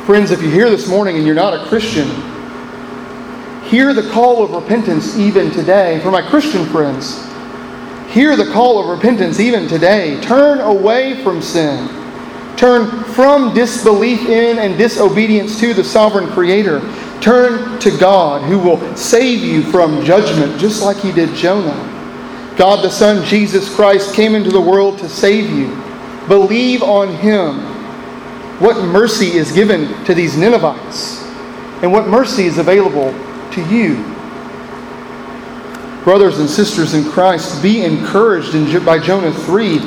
Friends, 0.05 0.31
if 0.31 0.41
you're 0.41 0.51
here 0.51 0.69
this 0.69 0.87
morning 0.87 1.17
and 1.17 1.25
you're 1.25 1.35
not 1.35 1.53
a 1.53 1.65
Christian, 1.67 2.30
hear 3.71 3.93
the 3.93 4.09
call 4.09 4.43
of 4.43 4.51
repentance 4.51 5.17
even 5.17 5.49
today. 5.49 5.97
For 6.01 6.11
my 6.11 6.21
Christian 6.21 6.65
friends, 6.65 7.25
hear 8.13 8.35
the 8.35 8.51
call 8.51 8.83
of 8.83 8.89
repentance 8.89 9.39
even 9.39 9.65
today. 9.65 10.19
Turn 10.21 10.59
away 10.59 11.23
from 11.23 11.41
sin. 11.41 11.87
Turn 12.57 13.05
from 13.05 13.53
disbelief 13.53 14.27
in 14.27 14.59
and 14.59 14.77
disobedience 14.77 15.57
to 15.61 15.73
the 15.73 15.85
sovereign 15.85 16.29
Creator. 16.31 16.81
Turn 17.21 17.79
to 17.79 17.97
God 17.97 18.41
who 18.41 18.59
will 18.59 18.95
save 18.97 19.39
you 19.39 19.63
from 19.63 20.03
judgment, 20.03 20.59
just 20.59 20.83
like 20.83 20.97
He 20.97 21.13
did 21.13 21.33
Jonah. 21.33 21.87
God 22.57 22.83
the 22.83 22.89
Son, 22.89 23.25
Jesus 23.25 23.73
Christ, 23.73 24.13
came 24.13 24.35
into 24.35 24.51
the 24.51 24.59
world 24.59 24.99
to 24.99 25.07
save 25.07 25.49
you. 25.49 25.69
Believe 26.27 26.83
on 26.83 27.15
Him. 27.15 27.59
What 28.59 28.83
mercy 28.83 29.27
is 29.27 29.53
given 29.53 30.03
to 30.03 30.13
these 30.13 30.35
Ninevites, 30.35 31.23
and 31.81 31.91
what 31.91 32.07
mercy 32.07 32.43
is 32.43 32.57
available 32.57 33.11
to 33.53 33.61
you. 33.67 33.95
Brothers 36.03 36.39
and 36.39 36.49
sisters 36.49 36.93
in 36.93 37.09
Christ, 37.11 37.61
be 37.61 37.83
encouraged 37.83 38.55
in, 38.55 38.83
by 38.83 38.97
Jonah 38.97 39.31
3 39.31 39.79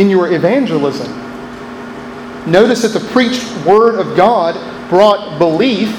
in 0.00 0.08
your 0.08 0.32
evangelism. 0.32 1.10
Notice 2.50 2.82
that 2.82 2.98
the 2.98 3.06
preached 3.10 3.54
word 3.66 3.96
of 3.96 4.16
God 4.16 4.54
brought 4.88 5.38
belief 5.38 5.90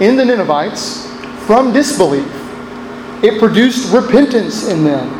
in 0.00 0.16
the 0.16 0.24
Ninevites 0.24 1.06
from 1.46 1.72
disbelief. 1.72 2.28
It 3.24 3.40
produced 3.40 3.92
repentance 3.92 4.68
in 4.68 4.84
them. 4.84 5.18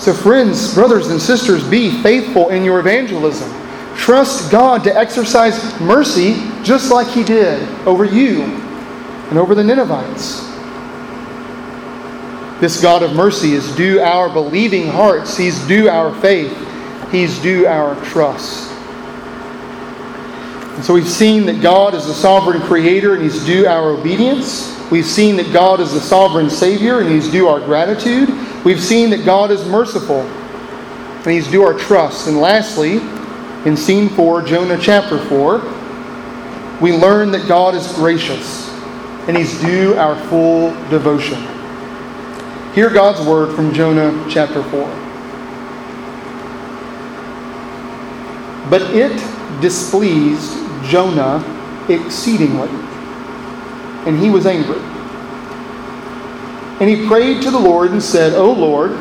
So, 0.00 0.12
friends, 0.12 0.74
brothers, 0.74 1.08
and 1.08 1.22
sisters, 1.22 1.62
be 1.68 2.02
faithful 2.02 2.48
in 2.48 2.64
your 2.64 2.80
evangelism. 2.80 3.48
Trust 3.96 4.50
God 4.50 4.82
to 4.84 4.96
exercise 4.96 5.78
mercy 5.80 6.34
just 6.64 6.90
like 6.90 7.06
He 7.06 7.22
did 7.22 7.68
over 7.86 8.04
you 8.04 8.61
and 9.32 9.38
over 9.38 9.54
the 9.54 9.64
Ninevites. 9.64 10.42
This 12.60 12.82
God 12.82 13.02
of 13.02 13.14
mercy 13.14 13.54
is 13.54 13.74
due 13.76 13.98
our 13.98 14.28
believing 14.28 14.88
hearts, 14.88 15.38
He's 15.38 15.58
due 15.66 15.88
our 15.88 16.14
faith, 16.20 16.54
He's 17.10 17.38
due 17.38 17.66
our 17.66 17.94
trust. 18.04 18.70
And 20.74 20.84
so 20.84 20.92
we've 20.92 21.08
seen 21.08 21.46
that 21.46 21.62
God 21.62 21.94
is 21.94 22.06
the 22.06 22.12
sovereign 22.12 22.60
creator 22.60 23.14
and 23.14 23.22
He's 23.22 23.42
due 23.46 23.66
our 23.66 23.92
obedience. 23.92 24.78
We've 24.90 25.06
seen 25.06 25.36
that 25.36 25.50
God 25.50 25.80
is 25.80 25.94
the 25.94 26.00
sovereign 26.02 26.50
Savior 26.50 27.00
and 27.00 27.08
He's 27.08 27.30
due 27.30 27.48
our 27.48 27.60
gratitude. 27.60 28.28
We've 28.66 28.82
seen 28.82 29.08
that 29.10 29.24
God 29.24 29.50
is 29.50 29.66
merciful 29.66 30.20
and 30.20 31.30
He's 31.32 31.48
due 31.48 31.62
our 31.62 31.72
trust. 31.72 32.28
And 32.28 32.38
lastly, 32.38 32.98
in 33.66 33.78
scene 33.78 34.10
4, 34.10 34.42
Jonah 34.42 34.76
chapter 34.78 35.16
4, 35.16 36.80
we 36.82 36.92
learn 36.92 37.30
that 37.30 37.48
God 37.48 37.74
is 37.74 37.90
gracious 37.94 38.71
and 39.28 39.36
He's 39.36 39.60
due 39.60 39.94
our 39.94 40.16
full 40.28 40.70
devotion. 40.88 41.40
Hear 42.74 42.90
God's 42.90 43.26
word 43.26 43.54
from 43.54 43.72
Jonah 43.74 44.26
chapter 44.30 44.62
4. 44.62 44.70
But 48.70 48.82
it 48.94 49.12
displeased 49.60 50.52
Jonah 50.84 51.44
exceedingly 51.88 52.70
and 54.06 54.18
he 54.18 54.30
was 54.30 54.46
angry. 54.46 54.80
And 56.80 56.88
he 56.90 57.06
prayed 57.06 57.42
to 57.42 57.50
the 57.50 57.58
Lord 57.58 57.92
and 57.92 58.02
said, 58.02 58.32
O 58.32 58.50
Lord, 58.52 58.92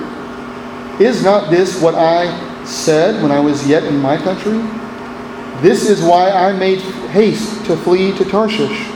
is 1.02 1.24
not 1.24 1.50
this 1.50 1.82
what 1.82 1.96
I 1.96 2.66
said 2.66 3.22
when 3.24 3.32
I 3.32 3.40
was 3.40 3.68
yet 3.68 3.84
in 3.84 3.98
my 3.98 4.18
country? 4.18 4.58
This 5.62 5.90
is 5.90 6.02
why 6.02 6.30
I 6.30 6.54
made 6.54 6.80
haste 7.10 7.66
to 7.66 7.76
flee 7.78 8.16
to 8.18 8.26
Tarshish. 8.26 8.88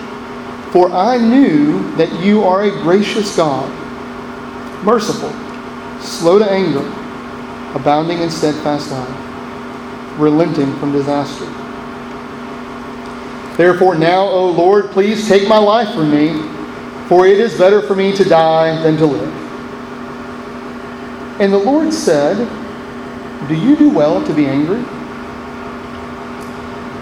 For 0.75 0.91
I 0.91 1.15
knew 1.15 1.95
that 1.95 2.11
you 2.21 2.43
are 2.43 2.63
a 2.63 2.71
gracious 2.81 3.33
God, 3.37 3.71
merciful, 4.83 5.31
slow 6.01 6.37
to 6.37 6.51
anger, 6.51 6.85
abounding 7.73 8.19
in 8.19 8.29
steadfast 8.29 8.91
love, 8.91 10.19
relenting 10.19 10.77
from 10.79 10.91
disaster 10.91 11.45
Therefore, 13.57 13.95
now, 13.95 14.23
O 14.27 14.49
Lord, 14.51 14.91
please 14.91 15.29
take 15.29 15.47
my 15.47 15.57
life 15.57 15.93
from 15.95 16.11
me, 16.11 16.33
for 17.07 17.25
it 17.25 17.39
is 17.39 17.57
better 17.57 17.81
for 17.81 17.95
me 17.95 18.13
to 18.13 18.25
die 18.25 18.81
than 18.83 18.97
to 18.97 19.05
live. 19.05 19.33
And 21.39 21.53
the 21.53 21.57
Lord 21.57 21.93
said, 21.93 22.37
Do 23.47 23.55
you 23.55 23.77
do 23.77 23.89
well 23.89 24.25
to 24.25 24.33
be 24.33 24.45
angry? 24.45 24.83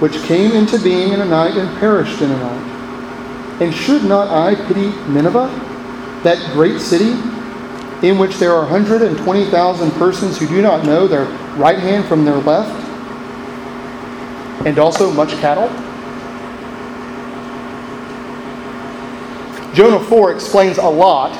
which 0.00 0.22
came 0.24 0.52
into 0.52 0.78
being 0.78 1.12
in 1.12 1.20
a 1.20 1.24
night 1.24 1.56
and 1.56 1.78
perished 1.78 2.20
in 2.22 2.30
a 2.30 2.36
night. 2.36 3.60
And 3.60 3.74
should 3.74 4.04
not 4.04 4.28
I 4.28 4.54
pity 4.66 4.90
Nineveh, 5.10 5.48
that 6.22 6.52
great 6.52 6.80
city, 6.80 7.10
in 8.06 8.16
which 8.18 8.36
there 8.36 8.52
are 8.52 8.62
120,000 8.62 9.90
persons 9.92 10.38
who 10.38 10.46
do 10.46 10.62
not 10.62 10.84
know 10.84 11.08
their 11.08 11.24
right 11.56 11.78
hand 11.78 12.04
from 12.04 12.24
their 12.24 12.36
left, 12.36 12.84
and 14.64 14.78
also 14.78 15.12
much 15.12 15.30
cattle? 15.40 15.68
Jonah 19.74 20.04
4 20.04 20.32
explains 20.32 20.78
a 20.78 20.88
lot 20.88 21.36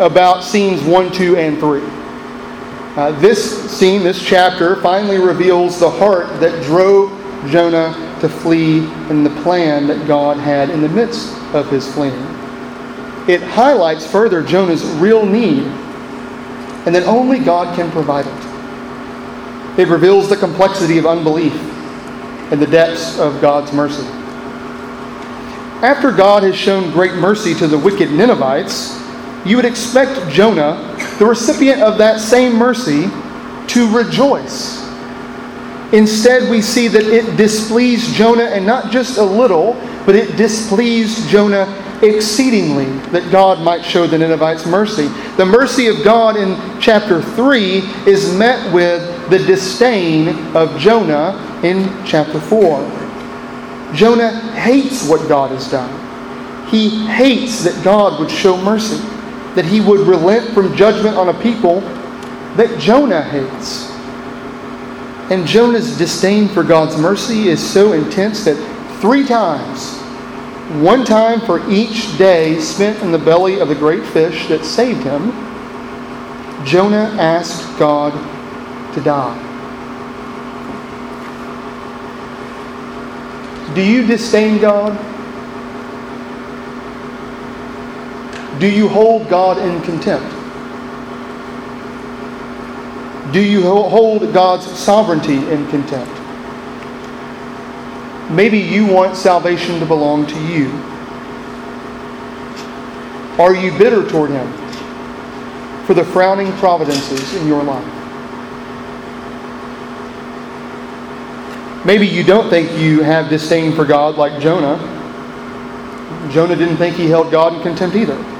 about 0.00 0.42
scenes 0.42 0.82
1, 0.82 1.12
2, 1.12 1.36
and 1.36 1.58
3. 1.58 1.80
Uh, 2.94 3.12
this 3.20 3.70
scene, 3.70 4.02
this 4.02 4.22
chapter, 4.22 4.76
finally 4.82 5.18
reveals 5.18 5.78
the 5.78 5.88
heart 5.88 6.28
that 6.40 6.62
drove 6.64 7.21
Jonah 7.48 8.18
to 8.20 8.28
flee 8.28 8.86
and 9.10 9.24
the 9.26 9.42
plan 9.42 9.86
that 9.88 10.06
God 10.06 10.36
had 10.36 10.70
in 10.70 10.80
the 10.80 10.88
midst 10.88 11.36
of 11.54 11.70
his 11.70 11.92
fleeing. 11.92 12.14
It 13.28 13.42
highlights 13.42 14.06
further 14.06 14.42
Jonah's 14.42 14.84
real 14.84 15.24
need 15.24 15.64
and 16.84 16.94
that 16.94 17.04
only 17.04 17.38
God 17.38 17.76
can 17.76 17.90
provide 17.90 18.26
it. 18.26 19.78
It 19.78 19.88
reveals 19.88 20.28
the 20.28 20.36
complexity 20.36 20.98
of 20.98 21.06
unbelief 21.06 21.54
and 22.52 22.60
the 22.60 22.66
depths 22.66 23.18
of 23.18 23.40
God's 23.40 23.72
mercy. 23.72 24.06
After 25.82 26.12
God 26.12 26.42
has 26.42 26.54
shown 26.54 26.90
great 26.92 27.14
mercy 27.14 27.54
to 27.54 27.66
the 27.66 27.78
wicked 27.78 28.10
Ninevites, 28.10 29.00
you 29.44 29.56
would 29.56 29.64
expect 29.64 30.30
Jonah, 30.30 30.96
the 31.18 31.26
recipient 31.26 31.82
of 31.82 31.98
that 31.98 32.20
same 32.20 32.54
mercy, 32.54 33.08
to 33.68 33.96
rejoice. 33.96 34.81
Instead, 35.92 36.50
we 36.50 36.62
see 36.62 36.88
that 36.88 37.04
it 37.04 37.36
displeased 37.36 38.14
Jonah, 38.14 38.44
and 38.44 38.64
not 38.64 38.90
just 38.90 39.18
a 39.18 39.22
little, 39.22 39.74
but 40.06 40.14
it 40.14 40.36
displeased 40.36 41.28
Jonah 41.28 41.66
exceedingly 42.02 42.86
that 43.10 43.30
God 43.30 43.60
might 43.60 43.84
show 43.84 44.06
the 44.06 44.18
Ninevites 44.18 44.66
mercy. 44.66 45.06
The 45.36 45.46
mercy 45.46 45.86
of 45.86 46.02
God 46.02 46.36
in 46.36 46.56
chapter 46.80 47.22
3 47.22 47.78
is 48.06 48.34
met 48.36 48.72
with 48.72 49.30
the 49.30 49.38
disdain 49.38 50.56
of 50.56 50.78
Jonah 50.78 51.60
in 51.62 51.84
chapter 52.04 52.40
4. 52.40 53.94
Jonah 53.94 54.32
hates 54.54 55.06
what 55.08 55.28
God 55.28 55.50
has 55.50 55.70
done. 55.70 55.90
He 56.68 57.06
hates 57.06 57.62
that 57.64 57.84
God 57.84 58.18
would 58.18 58.30
show 58.30 58.56
mercy 58.56 58.96
that 59.54 59.66
he 59.66 59.80
would 59.80 60.00
relent 60.00 60.52
from 60.54 60.74
judgment 60.74 61.16
on 61.16 61.28
a 61.28 61.42
people 61.42 61.80
that 62.56 62.78
Jonah 62.80 63.22
hates. 63.22 63.91
And 65.32 65.46
Jonah's 65.46 65.96
disdain 65.96 66.46
for 66.46 66.62
God's 66.62 66.98
mercy 66.98 67.48
is 67.48 67.58
so 67.58 67.94
intense 67.94 68.44
that 68.44 68.58
three 69.00 69.26
times, 69.26 69.96
one 70.84 71.06
time 71.06 71.40
for 71.40 71.66
each 71.70 72.18
day 72.18 72.60
spent 72.60 73.02
in 73.02 73.12
the 73.12 73.18
belly 73.18 73.58
of 73.58 73.68
the 73.68 73.74
great 73.74 74.04
fish 74.04 74.46
that 74.48 74.62
saved 74.62 75.02
him, 75.02 75.30
Jonah 76.66 77.16
asked 77.18 77.78
God 77.78 78.12
to 78.94 79.00
die. 79.00 79.48
Do 83.74 83.82
you 83.82 84.06
disdain 84.06 84.60
God? 84.60 84.92
Do 88.60 88.70
you 88.70 88.86
hold 88.86 89.30
God 89.30 89.56
in 89.56 89.80
contempt? 89.80 90.41
Do 93.32 93.40
you 93.40 93.62
hold 93.62 94.32
God's 94.34 94.66
sovereignty 94.66 95.36
in 95.36 95.66
contempt? 95.68 96.12
Maybe 98.30 98.58
you 98.58 98.86
want 98.86 99.16
salvation 99.16 99.80
to 99.80 99.86
belong 99.86 100.26
to 100.26 100.38
you. 100.46 100.70
Are 103.38 103.54
you 103.54 103.76
bitter 103.78 104.06
toward 104.06 104.30
Him 104.30 104.52
for 105.86 105.94
the 105.94 106.04
frowning 106.04 106.52
providences 106.52 107.34
in 107.34 107.46
your 107.46 107.62
life? 107.62 108.02
Maybe 111.84 112.06
you 112.06 112.22
don't 112.22 112.48
think 112.48 112.78
you 112.78 113.02
have 113.02 113.28
disdain 113.28 113.72
for 113.72 113.84
God 113.84 114.16
like 114.16 114.40
Jonah. 114.40 114.78
Jonah 116.30 116.54
didn't 116.54 116.76
think 116.76 116.96
he 116.96 117.08
held 117.08 117.32
God 117.32 117.54
in 117.54 117.62
contempt 117.62 117.96
either. 117.96 118.31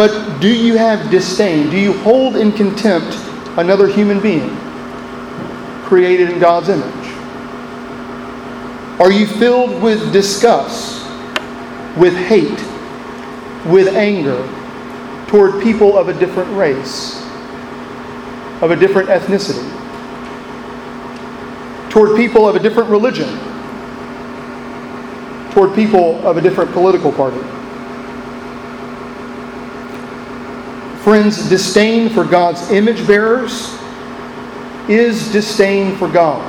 But 0.00 0.40
do 0.40 0.48
you 0.48 0.78
have 0.78 1.10
disdain? 1.10 1.68
Do 1.68 1.78
you 1.78 1.92
hold 1.92 2.34
in 2.34 2.52
contempt 2.52 3.18
another 3.58 3.86
human 3.86 4.18
being 4.18 4.48
created 5.82 6.30
in 6.30 6.38
God's 6.38 6.70
image? 6.70 7.06
Are 8.98 9.12
you 9.12 9.26
filled 9.26 9.82
with 9.82 10.10
disgust, 10.10 11.06
with 11.98 12.16
hate, 12.16 12.48
with 13.70 13.88
anger 13.88 14.42
toward 15.26 15.62
people 15.62 15.98
of 15.98 16.08
a 16.08 16.18
different 16.18 16.56
race, 16.56 17.22
of 18.62 18.70
a 18.70 18.76
different 18.76 19.10
ethnicity, 19.10 19.68
toward 21.90 22.16
people 22.16 22.48
of 22.48 22.56
a 22.56 22.58
different 22.58 22.88
religion, 22.88 23.28
toward 25.50 25.74
people 25.74 26.26
of 26.26 26.38
a 26.38 26.40
different 26.40 26.72
political 26.72 27.12
party? 27.12 27.59
Friends, 31.02 31.48
disdain 31.48 32.10
for 32.10 32.24
God's 32.24 32.70
image 32.70 33.06
bearers 33.06 33.74
is 34.86 35.32
disdain 35.32 35.96
for 35.96 36.08
God. 36.08 36.46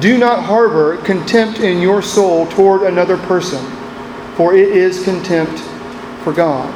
Do 0.00 0.16
not 0.16 0.42
harbor 0.42 0.96
contempt 0.98 1.60
in 1.60 1.82
your 1.82 2.00
soul 2.00 2.46
toward 2.46 2.84
another 2.84 3.18
person, 3.18 3.62
for 4.36 4.54
it 4.54 4.70
is 4.70 5.04
contempt 5.04 5.60
for 6.24 6.32
God. 6.32 6.72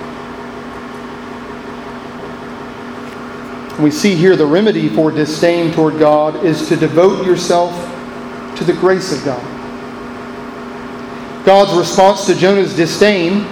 We 3.80 3.90
see 3.90 4.14
here 4.14 4.36
the 4.36 4.46
remedy 4.46 4.90
for 4.90 5.10
disdain 5.10 5.72
toward 5.72 5.98
God 5.98 6.44
is 6.44 6.68
to 6.68 6.76
devote 6.76 7.24
yourself 7.24 7.72
to 8.58 8.64
the 8.64 8.74
grace 8.74 9.12
of 9.12 9.24
God. 9.24 9.42
God's 11.46 11.74
response 11.78 12.26
to 12.26 12.34
Jonah's 12.34 12.76
disdain 12.76 13.46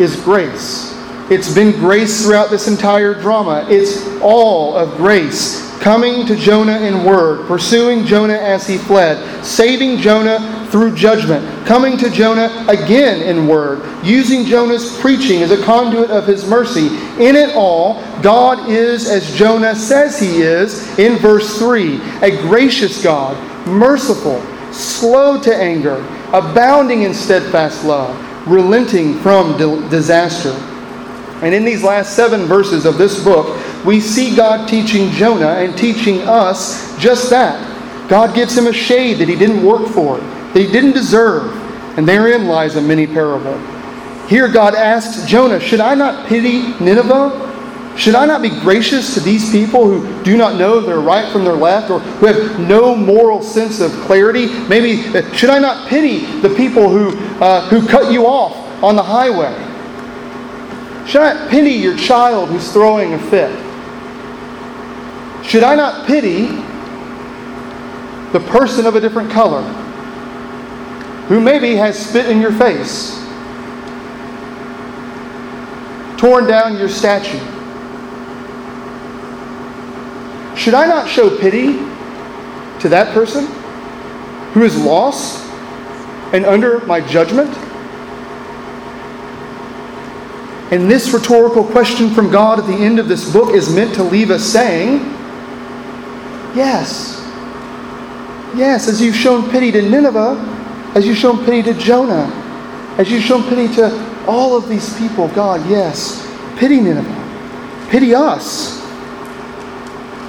is 0.00 0.16
grace. 0.16 0.96
It's 1.30 1.54
been 1.54 1.72
grace 1.72 2.24
throughout 2.24 2.50
this 2.50 2.66
entire 2.66 3.14
drama. 3.14 3.66
It's 3.68 4.04
all 4.20 4.74
of 4.74 4.96
grace. 4.96 5.68
Coming 5.78 6.26
to 6.26 6.34
Jonah 6.36 6.78
in 6.80 7.04
word, 7.04 7.46
pursuing 7.46 8.04
Jonah 8.04 8.34
as 8.34 8.66
he 8.66 8.78
fled, 8.78 9.44
saving 9.44 9.98
Jonah 9.98 10.66
through 10.70 10.94
judgment, 10.94 11.66
coming 11.66 11.96
to 11.98 12.10
Jonah 12.10 12.66
again 12.68 13.22
in 13.22 13.46
word, 13.46 13.80
using 14.04 14.44
Jonah's 14.44 14.98
preaching 15.00 15.42
as 15.42 15.52
a 15.52 15.62
conduit 15.64 16.10
of 16.10 16.26
his 16.26 16.46
mercy. 16.48 16.88
In 17.22 17.36
it 17.36 17.54
all, 17.54 18.02
God 18.22 18.68
is 18.68 19.08
as 19.08 19.34
Jonah 19.34 19.74
says 19.74 20.18
he 20.18 20.42
is 20.42 20.98
in 20.98 21.16
verse 21.18 21.58
3 21.58 22.00
a 22.22 22.42
gracious 22.42 23.02
God, 23.02 23.36
merciful, 23.66 24.42
slow 24.72 25.40
to 25.40 25.54
anger, 25.54 26.04
abounding 26.32 27.02
in 27.02 27.14
steadfast 27.14 27.84
love 27.84 28.29
relenting 28.46 29.18
from 29.20 29.56
disaster. 29.88 30.52
And 31.42 31.54
in 31.54 31.64
these 31.64 31.82
last 31.82 32.14
seven 32.14 32.44
verses 32.44 32.84
of 32.84 32.98
this 32.98 33.22
book, 33.22 33.58
we 33.84 34.00
see 34.00 34.36
God 34.36 34.68
teaching 34.68 35.10
Jonah 35.10 35.54
and 35.54 35.76
teaching 35.76 36.20
us 36.22 36.98
just 36.98 37.30
that. 37.30 37.66
God 38.08 38.34
gives 38.34 38.56
him 38.56 38.66
a 38.66 38.72
shade 38.72 39.18
that 39.18 39.28
he 39.28 39.36
didn't 39.36 39.64
work 39.64 39.88
for, 39.88 40.18
that 40.18 40.56
he 40.56 40.70
didn't 40.70 40.92
deserve, 40.92 41.56
and 41.96 42.06
therein 42.06 42.46
lies 42.46 42.76
a 42.76 42.80
mini 42.80 43.06
parable. 43.06 43.56
Here, 44.26 44.48
God 44.48 44.74
asks 44.74 45.26
Jonah, 45.26 45.58
Should 45.58 45.80
I 45.80 45.94
not 45.94 46.28
pity 46.28 46.74
Nineveh? 46.84 47.49
Should 47.96 48.14
I 48.14 48.24
not 48.24 48.40
be 48.40 48.48
gracious 48.48 49.14
to 49.14 49.20
these 49.20 49.50
people 49.50 49.84
who 49.84 50.22
do 50.22 50.36
not 50.36 50.56
know 50.56 50.80
their 50.80 51.00
right 51.00 51.30
from 51.30 51.44
their 51.44 51.54
left 51.54 51.90
or 51.90 52.00
who 52.00 52.26
have 52.26 52.58
no 52.58 52.94
moral 52.94 53.42
sense 53.42 53.80
of 53.80 53.92
clarity? 54.02 54.46
Maybe, 54.68 55.06
uh, 55.16 55.30
should 55.34 55.50
I 55.50 55.58
not 55.58 55.88
pity 55.88 56.24
the 56.40 56.50
people 56.50 56.88
who, 56.88 57.18
uh, 57.42 57.68
who 57.68 57.86
cut 57.86 58.12
you 58.12 58.26
off 58.26 58.56
on 58.82 58.96
the 58.96 59.02
highway? 59.02 59.52
Should 61.06 61.20
I 61.20 61.34
not 61.34 61.50
pity 61.50 61.72
your 61.72 61.96
child 61.96 62.48
who's 62.48 62.72
throwing 62.72 63.14
a 63.14 63.18
fit? 63.18 63.50
Should 65.44 65.64
I 65.64 65.74
not 65.74 66.06
pity 66.06 66.46
the 68.32 68.40
person 68.48 68.86
of 68.86 68.94
a 68.94 69.00
different 69.00 69.30
color 69.30 69.62
who 71.26 71.40
maybe 71.40 71.74
has 71.74 71.98
spit 71.98 72.30
in 72.30 72.40
your 72.40 72.52
face, 72.52 73.18
torn 76.18 76.46
down 76.46 76.78
your 76.78 76.88
statue? 76.88 77.59
Should 80.60 80.74
I 80.74 80.84
not 80.84 81.08
show 81.08 81.38
pity 81.38 81.72
to 82.80 82.88
that 82.90 83.14
person 83.14 83.46
who 84.52 84.62
is 84.62 84.76
lost 84.76 85.42
and 86.34 86.44
under 86.44 86.80
my 86.80 87.00
judgment? 87.00 87.48
And 90.70 90.90
this 90.90 91.14
rhetorical 91.14 91.64
question 91.64 92.10
from 92.10 92.30
God 92.30 92.58
at 92.58 92.66
the 92.66 92.74
end 92.74 92.98
of 92.98 93.08
this 93.08 93.32
book 93.32 93.54
is 93.54 93.74
meant 93.74 93.94
to 93.94 94.02
leave 94.02 94.30
us 94.30 94.44
saying, 94.44 94.98
Yes. 96.54 97.16
Yes, 98.54 98.86
as 98.86 99.00
you've 99.00 99.16
shown 99.16 99.50
pity 99.50 99.72
to 99.72 99.80
Nineveh, 99.80 100.36
as 100.94 101.06
you've 101.06 101.16
shown 101.16 101.42
pity 101.46 101.62
to 101.62 101.72
Jonah, 101.72 102.26
as 102.98 103.10
you've 103.10 103.22
shown 103.22 103.48
pity 103.48 103.74
to 103.76 104.26
all 104.26 104.58
of 104.58 104.68
these 104.68 104.94
people, 104.98 105.28
God, 105.28 105.66
yes, 105.70 106.30
pity 106.58 106.82
Nineveh. 106.82 107.88
Pity 107.88 108.14
us. 108.14 108.79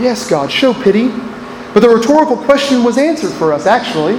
Yes, 0.01 0.29
God, 0.29 0.51
show 0.51 0.73
pity. 0.73 1.09
But 1.73 1.81
the 1.81 1.89
rhetorical 1.89 2.37
question 2.37 2.83
was 2.83 2.97
answered 2.97 3.31
for 3.31 3.53
us, 3.53 3.65
actually, 3.65 4.15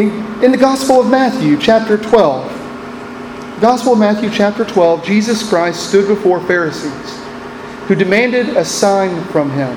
in, 0.00 0.44
in 0.44 0.52
the 0.52 0.58
Gospel 0.58 1.00
of 1.00 1.10
Matthew, 1.10 1.58
chapter 1.58 1.98
12. 1.98 3.60
Gospel 3.60 3.92
of 3.94 3.98
Matthew, 3.98 4.30
chapter 4.30 4.64
12, 4.64 5.04
Jesus 5.04 5.48
Christ 5.48 5.88
stood 5.88 6.06
before 6.06 6.40
Pharisees 6.46 7.26
who 7.86 7.94
demanded 7.94 8.56
a 8.56 8.64
sign 8.64 9.24
from 9.26 9.50
him. 9.50 9.70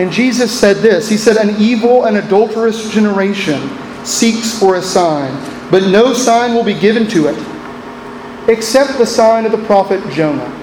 And 0.00 0.12
Jesus 0.12 0.56
said 0.58 0.76
this 0.76 1.08
He 1.08 1.16
said, 1.16 1.36
An 1.36 1.60
evil 1.60 2.04
and 2.04 2.16
adulterous 2.16 2.90
generation 2.90 3.60
seeks 4.04 4.58
for 4.58 4.76
a 4.76 4.82
sign, 4.82 5.32
but 5.70 5.82
no 5.84 6.14
sign 6.14 6.54
will 6.54 6.64
be 6.64 6.78
given 6.78 7.08
to 7.08 7.26
it 7.26 7.38
except 8.48 8.96
the 8.96 9.06
sign 9.06 9.44
of 9.44 9.52
the 9.52 9.64
prophet 9.66 10.00
Jonah. 10.12 10.57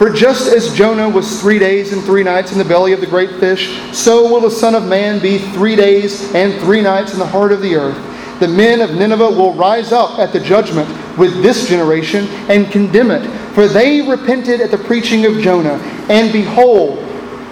For 0.00 0.08
just 0.08 0.50
as 0.50 0.74
Jonah 0.74 1.10
was 1.10 1.42
three 1.42 1.58
days 1.58 1.92
and 1.92 2.02
three 2.02 2.22
nights 2.22 2.52
in 2.52 2.58
the 2.58 2.64
belly 2.64 2.94
of 2.94 3.02
the 3.02 3.06
great 3.06 3.38
fish, 3.38 3.78
so 3.92 4.32
will 4.32 4.40
the 4.40 4.50
Son 4.50 4.74
of 4.74 4.86
Man 4.86 5.20
be 5.20 5.36
three 5.36 5.76
days 5.76 6.34
and 6.34 6.58
three 6.62 6.80
nights 6.80 7.12
in 7.12 7.18
the 7.18 7.26
heart 7.26 7.52
of 7.52 7.60
the 7.60 7.74
earth. 7.74 8.40
The 8.40 8.48
men 8.48 8.80
of 8.80 8.94
Nineveh 8.94 9.28
will 9.28 9.52
rise 9.52 9.92
up 9.92 10.18
at 10.18 10.32
the 10.32 10.40
judgment 10.40 10.88
with 11.18 11.42
this 11.42 11.68
generation 11.68 12.28
and 12.48 12.72
condemn 12.72 13.10
it, 13.10 13.28
for 13.52 13.68
they 13.68 14.00
repented 14.00 14.62
at 14.62 14.70
the 14.70 14.78
preaching 14.78 15.26
of 15.26 15.38
Jonah. 15.42 15.76
And 16.08 16.32
behold, 16.32 17.06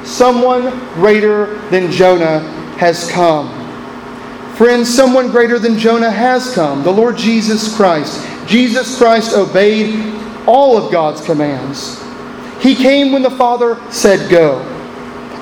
someone 0.07 0.71
greater 0.95 1.59
than 1.69 1.93
Jonah 1.93 2.39
has 2.79 3.11
come. 3.11 3.51
Friends, 4.55 4.89
someone 4.89 5.31
greater 5.31 5.59
than 5.59 5.79
Jonah 5.79 6.11
has 6.11 6.55
come, 6.55 6.83
the 6.83 6.91
Lord 6.91 7.19
Jesus 7.19 7.77
Christ. 7.77 8.27
Jesus 8.47 8.97
Christ 8.97 9.37
obeyed 9.37 10.19
all 10.47 10.79
of 10.79 10.91
God's 10.91 11.21
commands. 11.21 12.08
He 12.61 12.75
came 12.75 13.13
when 13.13 13.23
the 13.23 13.31
Father 13.31 13.81
said 13.91 14.31
go. 14.31 14.61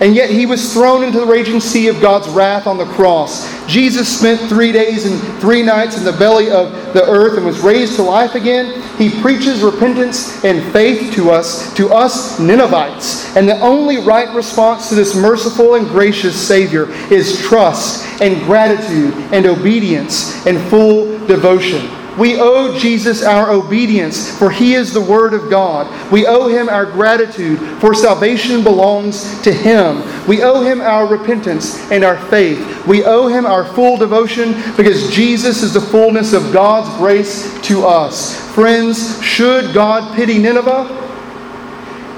And 0.00 0.14
yet 0.14 0.28
he 0.28 0.44
was 0.44 0.74
thrown 0.74 1.02
into 1.02 1.18
the 1.18 1.26
raging 1.26 1.58
sea 1.58 1.88
of 1.88 2.02
God's 2.02 2.28
wrath 2.28 2.66
on 2.66 2.76
the 2.76 2.84
cross. 2.84 3.46
Jesus 3.66 4.18
spent 4.18 4.40
three 4.46 4.70
days 4.70 5.06
and 5.06 5.40
three 5.40 5.62
nights 5.62 5.96
in 5.96 6.04
the 6.04 6.12
belly 6.12 6.50
of 6.50 6.70
the 6.92 7.02
earth 7.08 7.38
and 7.38 7.46
was 7.46 7.60
raised 7.60 7.96
to 7.96 8.02
life 8.02 8.34
again. 8.34 8.82
He 8.98 9.08
preaches 9.22 9.62
repentance 9.62 10.44
and 10.44 10.70
faith 10.70 11.14
to 11.14 11.30
us, 11.30 11.74
to 11.76 11.88
us 11.88 12.38
Ninevites. 12.38 13.34
And 13.36 13.48
the 13.48 13.58
only 13.60 13.96
right 13.96 14.34
response 14.34 14.90
to 14.90 14.94
this 14.94 15.16
merciful 15.16 15.76
and 15.76 15.88
gracious 15.88 16.36
Savior 16.36 16.90
is 17.10 17.40
trust 17.40 18.04
and 18.20 18.44
gratitude 18.44 19.14
and 19.32 19.46
obedience 19.46 20.46
and 20.46 20.60
full 20.68 21.26
devotion. 21.26 21.88
We 22.18 22.40
owe 22.40 22.78
Jesus 22.78 23.22
our 23.22 23.50
obedience, 23.50 24.36
for 24.38 24.50
he 24.50 24.74
is 24.74 24.92
the 24.92 25.00
Word 25.00 25.34
of 25.34 25.50
God. 25.50 25.86
We 26.10 26.26
owe 26.26 26.48
him 26.48 26.68
our 26.68 26.86
gratitude, 26.86 27.58
for 27.80 27.94
salvation 27.94 28.62
belongs 28.62 29.40
to 29.42 29.52
him. 29.52 30.02
We 30.26 30.42
owe 30.42 30.62
him 30.62 30.80
our 30.80 31.06
repentance 31.06 31.90
and 31.90 32.04
our 32.04 32.18
faith. 32.28 32.86
We 32.86 33.04
owe 33.04 33.28
him 33.28 33.44
our 33.44 33.64
full 33.64 33.98
devotion 33.98 34.54
because 34.76 35.10
Jesus 35.14 35.62
is 35.62 35.74
the 35.74 35.80
fullness 35.80 36.32
of 36.32 36.52
God's 36.52 36.88
grace 36.96 37.60
to 37.62 37.84
us. 37.84 38.40
Friends, 38.54 39.22
should 39.22 39.74
God 39.74 40.16
pity 40.16 40.38
Nineveh? 40.38 41.02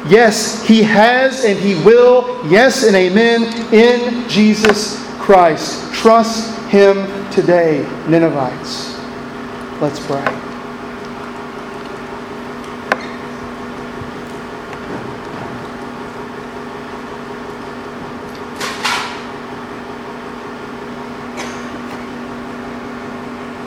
Yes, 0.09 0.65
he 0.65 0.83
has 0.85 1.45
and 1.45 1.59
he 1.59 1.75
will. 1.85 2.49
Yes 2.49 2.85
and 2.85 2.95
amen 2.95 3.75
in 3.75 4.29
Jesus 4.29 5.05
Christ. 5.19 5.93
Trust 5.93 6.57
him 6.69 7.31
today, 7.31 7.83
Ninevites. 8.09 8.98
Let's 9.81 10.05
pray. 10.05 10.25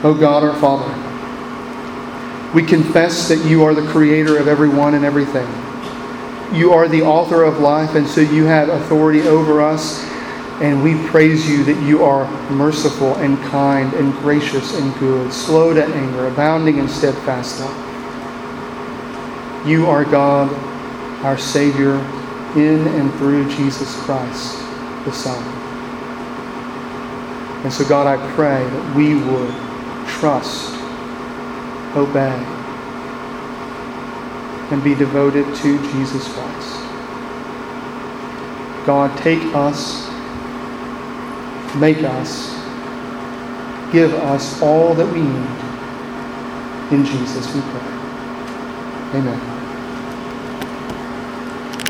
Oh 0.04 0.14
God, 0.20 0.42
our 0.42 0.54
Father, 0.60 0.84
we 2.52 2.62
confess 2.62 3.28
that 3.28 3.42
you 3.48 3.64
are 3.64 3.72
the 3.72 3.86
creator 3.90 4.36
of 4.36 4.48
everyone 4.48 4.92
and 4.92 5.06
everything. 5.06 5.48
You 6.54 6.74
are 6.74 6.88
the 6.88 7.00
author 7.00 7.42
of 7.42 7.60
life, 7.60 7.94
and 7.94 8.06
so 8.06 8.20
you 8.20 8.44
have 8.44 8.68
authority 8.68 9.22
over 9.22 9.62
us 9.62 10.11
and 10.60 10.82
we 10.82 10.94
praise 11.08 11.48
you 11.48 11.64
that 11.64 11.82
you 11.82 12.04
are 12.04 12.30
merciful 12.50 13.14
and 13.16 13.38
kind 13.44 13.92
and 13.94 14.12
gracious 14.14 14.78
and 14.78 14.94
good, 14.98 15.32
slow 15.32 15.72
to 15.72 15.84
anger, 15.84 16.28
abounding 16.28 16.78
in 16.78 16.88
steadfast 16.88 17.60
love. 17.60 17.92
You 19.66 19.86
are 19.86 20.04
God, 20.04 20.52
our 21.24 21.38
Savior, 21.38 21.94
in 22.54 22.86
and 22.86 23.12
through 23.14 23.48
Jesus 23.56 23.96
Christ, 24.02 24.58
the 25.04 25.12
Son. 25.12 25.42
And 27.64 27.72
so, 27.72 27.88
God, 27.88 28.06
I 28.06 28.34
pray 28.34 28.62
that 28.62 28.96
we 28.96 29.14
would 29.14 29.54
trust, 30.08 30.74
obey, 31.96 32.44
and 34.72 34.82
be 34.82 34.94
devoted 34.94 35.44
to 35.56 35.78
Jesus 35.92 36.26
Christ. 36.32 36.76
God, 38.84 39.16
take 39.18 39.42
us 39.54 40.11
make 41.76 42.02
us, 42.02 42.52
give 43.92 44.12
us 44.14 44.60
all 44.62 44.94
that 44.94 45.06
we 45.06 45.20
need. 45.20 45.62
In 46.92 47.04
Jesus 47.04 47.54
we 47.54 47.60
pray. 47.60 49.18
Amen. 49.18 49.51